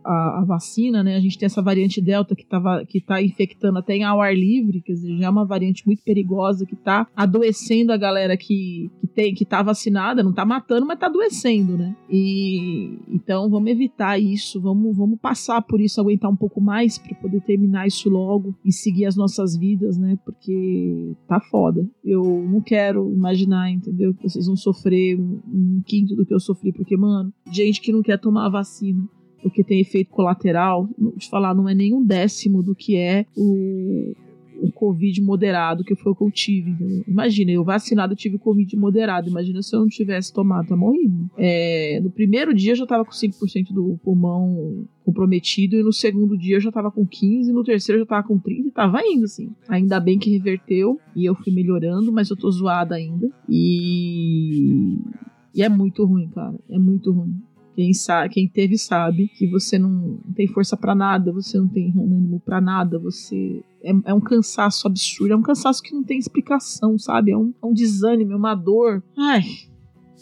a, 0.06 0.40
a, 0.40 0.44
vacina, 0.44 1.02
né? 1.02 1.16
A 1.16 1.20
gente 1.20 1.36
tem 1.36 1.46
essa 1.46 1.60
variante 1.60 2.00
Delta 2.00 2.36
que, 2.36 2.46
tava, 2.46 2.84
que 2.86 3.00
tá 3.00 3.20
infectando 3.20 3.78
até 3.78 3.96
em 3.96 4.04
ao 4.04 4.20
ar 4.20 4.34
livre, 4.34 4.80
quer 4.80 4.92
dizer, 4.92 5.16
já 5.18 5.26
é 5.26 5.30
uma 5.30 5.44
variante 5.44 5.84
muito 5.84 6.02
perigosa 6.04 6.64
que 6.64 6.76
tá 6.76 7.08
adoecendo 7.14 7.92
a 7.92 7.96
galera 7.96 8.36
que, 8.36 8.90
que, 9.00 9.06
tem, 9.08 9.34
que 9.34 9.44
tá 9.44 9.62
vacinada, 9.62 10.22
não 10.22 10.32
tá 10.32 10.44
matando, 10.44 10.86
mas 10.86 10.98
tá 10.98 11.06
adoecendo, 11.06 11.76
né? 11.76 11.96
E 12.08 12.98
então 13.08 13.50
vamos 13.50 13.70
evitar 13.70 14.18
isso, 14.18 14.60
vamos, 14.60 14.96
vamos 14.96 15.18
passar 15.18 15.60
por 15.62 15.80
isso, 15.80 16.00
aguentar 16.00 16.30
um 16.30 16.36
pouco 16.36 16.60
mais 16.60 16.98
para 16.98 17.14
poder 17.16 17.40
terminar 17.40 17.86
isso 17.86 18.08
logo 18.08 18.54
e 18.64 18.72
seguir 18.72 19.06
as 19.06 19.16
nossas 19.16 19.56
vidas, 19.56 19.98
né? 19.98 20.16
Porque 20.24 21.14
tá 21.26 21.40
foda. 21.40 21.88
Eu 22.04 22.22
não 22.48 22.60
quero 22.60 23.12
imaginar, 23.12 23.70
entendeu? 23.70 24.14
Que 24.14 24.28
vocês 24.28 24.46
vão 24.46 24.56
sofrer 24.56 25.18
um 25.18 25.82
quinto 25.84 26.14
do 26.14 26.24
que 26.24 26.32
eu 26.32 26.40
sofri, 26.40 26.72
porque, 26.72 26.96
mano, 26.96 27.32
gente 27.50 27.80
que 27.80 27.92
não 27.92 28.02
quer 28.02 28.18
tomar 28.18 28.46
a 28.46 28.50
vacina 28.50 29.08
porque 29.46 29.62
tem 29.62 29.80
efeito 29.80 30.10
colateral, 30.10 30.88
de 31.16 31.30
falar, 31.30 31.54
não 31.54 31.68
é 31.68 31.74
nem 31.74 31.94
um 31.94 32.04
décimo 32.04 32.64
do 32.64 32.74
que 32.74 32.96
é 32.96 33.24
o, 33.36 34.12
o 34.60 34.72
Covid 34.72 35.22
moderado, 35.22 35.84
que 35.84 35.94
foi 35.94 36.10
o 36.10 36.16
que 36.16 36.24
eu 36.24 36.32
tive. 36.32 36.74
Imagina, 37.06 37.52
eu 37.52 37.62
vacinado 37.62 38.16
tive 38.16 38.38
Covid 38.38 38.76
moderado. 38.76 39.30
Imagina 39.30 39.62
se 39.62 39.76
eu 39.76 39.78
não 39.78 39.86
tivesse 39.86 40.34
tomado, 40.34 40.66
tá 40.66 40.76
morrendo. 40.76 41.30
É, 41.38 42.00
no 42.02 42.10
primeiro 42.10 42.52
dia 42.52 42.72
eu 42.72 42.76
já 42.76 42.86
tava 42.86 43.04
com 43.04 43.12
5% 43.12 43.72
do 43.72 43.96
pulmão 44.02 44.84
comprometido, 45.04 45.76
e 45.76 45.82
no 45.84 45.92
segundo 45.92 46.36
dia 46.36 46.56
eu 46.56 46.60
já 46.60 46.72
tava 46.72 46.90
com 46.90 47.06
15, 47.06 47.52
no 47.52 47.62
terceiro 47.62 48.00
eu 48.00 48.04
já 48.04 48.08
tava 48.08 48.26
com 48.26 48.40
30 48.40 48.66
e 48.66 48.72
tava 48.72 48.98
indo, 49.06 49.26
assim. 49.26 49.50
Ainda 49.68 50.00
bem 50.00 50.18
que 50.18 50.28
reverteu 50.28 50.98
e 51.14 51.24
eu 51.24 51.36
fui 51.36 51.52
melhorando, 51.52 52.12
mas 52.12 52.30
eu 52.30 52.36
tô 52.36 52.50
zoada 52.50 52.96
ainda. 52.96 53.30
E. 53.48 54.98
E 55.54 55.62
é 55.62 55.68
muito 55.68 56.04
ruim, 56.04 56.28
cara. 56.30 56.58
É 56.68 56.78
muito 56.80 57.12
ruim. 57.12 57.45
Quem, 57.76 57.92
sabe, 57.92 58.32
quem 58.32 58.48
teve 58.48 58.78
sabe 58.78 59.28
que 59.28 59.46
você 59.46 59.78
não 59.78 60.18
tem 60.34 60.48
força 60.48 60.78
para 60.78 60.94
nada, 60.94 61.30
você 61.30 61.58
não 61.58 61.68
tem 61.68 61.92
ânimo 61.94 62.40
para 62.40 62.58
nada, 62.58 62.98
você 62.98 63.62
é, 63.84 63.92
é, 64.06 64.14
um 64.14 64.20
cansaço 64.20 64.86
absurdo, 64.86 65.34
é 65.34 65.36
um 65.36 65.42
cansaço 65.42 65.82
que 65.82 65.94
não 65.94 66.02
tem 66.02 66.18
explicação, 66.18 66.98
sabe? 66.98 67.32
É 67.32 67.36
um, 67.36 67.52
é 67.62 67.66
um 67.66 67.74
desânimo, 67.74 68.32
é 68.32 68.36
uma 68.36 68.54
dor. 68.54 69.02
Ai. 69.14 69.42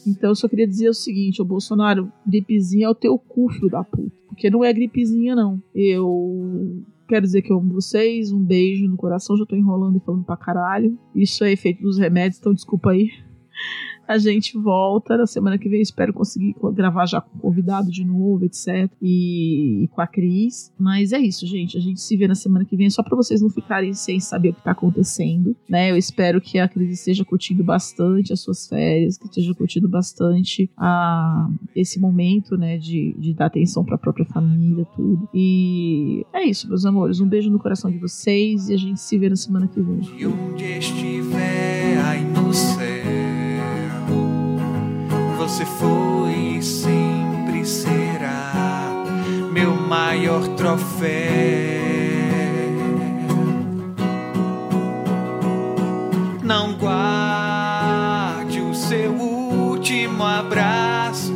Então 0.04 0.30
eu 0.30 0.34
só 0.34 0.48
queria 0.48 0.66
dizer 0.66 0.88
o 0.88 0.94
seguinte, 0.94 1.40
o 1.40 1.44
Bolsonaro, 1.44 2.12
gripezinha 2.26 2.86
é 2.86 2.90
o 2.90 2.94
teu 2.94 3.16
cu, 3.16 3.48
filho 3.48 3.70
da 3.70 3.84
puta. 3.84 4.12
Porque 4.26 4.50
não 4.50 4.64
é 4.64 4.72
gripezinha, 4.72 5.36
não. 5.36 5.62
Eu 5.72 6.84
Quero 7.06 7.22
dizer 7.22 7.42
que 7.42 7.52
eu 7.52 7.58
amo 7.58 7.74
vocês, 7.74 8.32
um 8.32 8.42
beijo 8.42 8.88
no 8.88 8.96
coração, 8.96 9.36
já 9.36 9.44
tô 9.44 9.54
enrolando 9.54 9.98
e 9.98 10.00
falando 10.00 10.24
pra 10.24 10.36
caralho. 10.36 10.98
Isso 11.14 11.44
é 11.44 11.52
efeito 11.52 11.82
dos 11.82 11.98
remédios, 11.98 12.40
então 12.40 12.52
desculpa 12.52 12.90
aí. 12.90 13.10
A 14.06 14.18
gente 14.18 14.56
volta 14.58 15.16
na 15.16 15.26
semana 15.26 15.58
que 15.58 15.68
vem. 15.68 15.80
Espero 15.80 16.12
conseguir 16.12 16.54
gravar 16.72 17.06
já 17.06 17.20
com 17.20 17.36
o 17.36 17.40
convidado 17.40 17.90
de 17.90 18.04
novo, 18.04 18.44
etc. 18.44 18.90
E, 19.00 19.84
e, 19.84 19.88
com 19.88 20.00
a 20.00 20.06
Cris. 20.06 20.72
Mas 20.78 21.12
é 21.12 21.18
isso, 21.18 21.46
gente. 21.46 21.76
A 21.76 21.80
gente 21.80 22.00
se 22.00 22.16
vê 22.16 22.28
na 22.28 22.34
semana 22.34 22.64
que 22.64 22.76
vem. 22.76 22.90
Só 22.90 23.02
para 23.02 23.16
vocês 23.16 23.40
não 23.40 23.50
ficarem 23.50 23.92
sem 23.94 24.20
saber 24.20 24.50
o 24.50 24.54
que 24.54 24.62
tá 24.62 24.72
acontecendo, 24.72 25.56
né? 25.68 25.90
Eu 25.90 25.96
espero 25.96 26.40
que 26.40 26.58
a 26.58 26.68
Cris 26.68 26.98
esteja 26.98 27.24
curtindo 27.24 27.64
bastante 27.64 28.32
as 28.32 28.40
suas 28.40 28.68
férias, 28.68 29.16
que 29.16 29.26
esteja 29.26 29.54
curtindo 29.54 29.88
bastante 29.88 30.70
a, 30.76 31.48
esse 31.74 31.98
momento, 31.98 32.56
né? 32.56 32.78
De, 32.78 33.14
de 33.18 33.34
dar 33.34 33.46
atenção 33.46 33.84
para 33.84 33.96
a 33.96 33.98
própria 33.98 34.26
família, 34.26 34.86
tudo. 34.96 35.28
E 35.32 36.24
é 36.32 36.44
isso, 36.44 36.68
meus 36.68 36.84
amores. 36.84 37.20
Um 37.20 37.28
beijo 37.28 37.50
no 37.50 37.58
coração 37.58 37.90
de 37.90 37.98
vocês 37.98 38.68
e 38.68 38.74
a 38.74 38.76
gente 38.76 39.00
se 39.00 39.18
vê 39.18 39.28
na 39.28 39.36
semana 39.36 39.68
que 39.68 39.80
vem. 39.80 40.00
Você 45.64 45.64
foi 45.64 46.58
e 46.58 46.62
sempre 46.62 47.64
será 47.64 48.52
meu 49.50 49.74
maior 49.74 50.46
troféu. 50.48 50.84
Não 56.42 56.74
guarde 56.74 58.60
o 58.60 58.74
seu 58.74 59.12
último 59.12 60.22
abraço, 60.22 61.32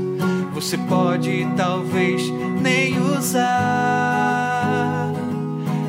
você 0.53 0.77
pode 0.77 1.49
talvez 1.57 2.29
nem 2.61 3.01
usar. 3.01 5.15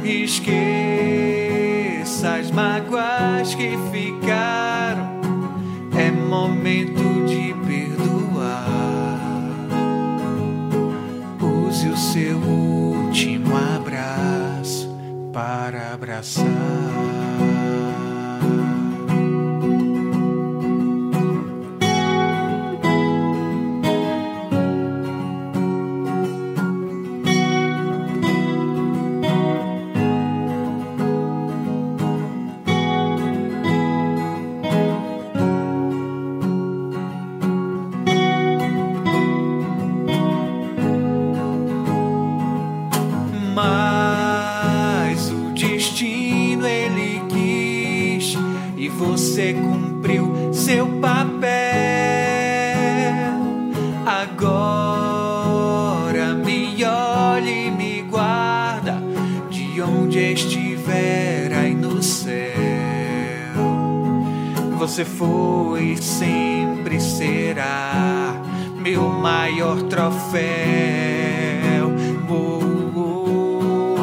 Esqueça 0.04 0.76
as 2.36 2.50
mágoas 2.52 3.54
que 3.56 3.78
ficaram. 3.92 4.19
Para 15.40 15.94
abraçar. 15.94 17.19
Meu 68.90 69.08
maior 69.10 69.84
troféu. 69.84 70.40
Oh, 72.28 72.60
oh. 73.00 73.96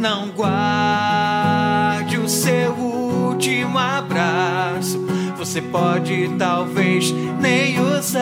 Não 0.00 0.30
guarde 0.30 2.16
o 2.18 2.28
seu 2.28 2.72
último 2.72 3.78
abraço. 3.78 4.98
Você 5.38 5.62
pode 5.62 6.28
talvez 6.38 7.12
nem 7.40 7.78
usar. 7.78 8.20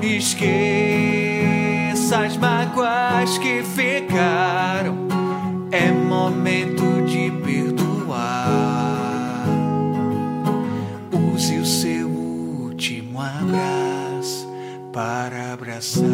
Esqueça 0.00 0.54
as 2.24 2.38
mágoas 2.38 3.36
que 3.38 3.62
ficaram. 3.62 5.04
É 5.70 5.92
momento 5.92 7.02
de 7.02 7.03
para 15.92 16.13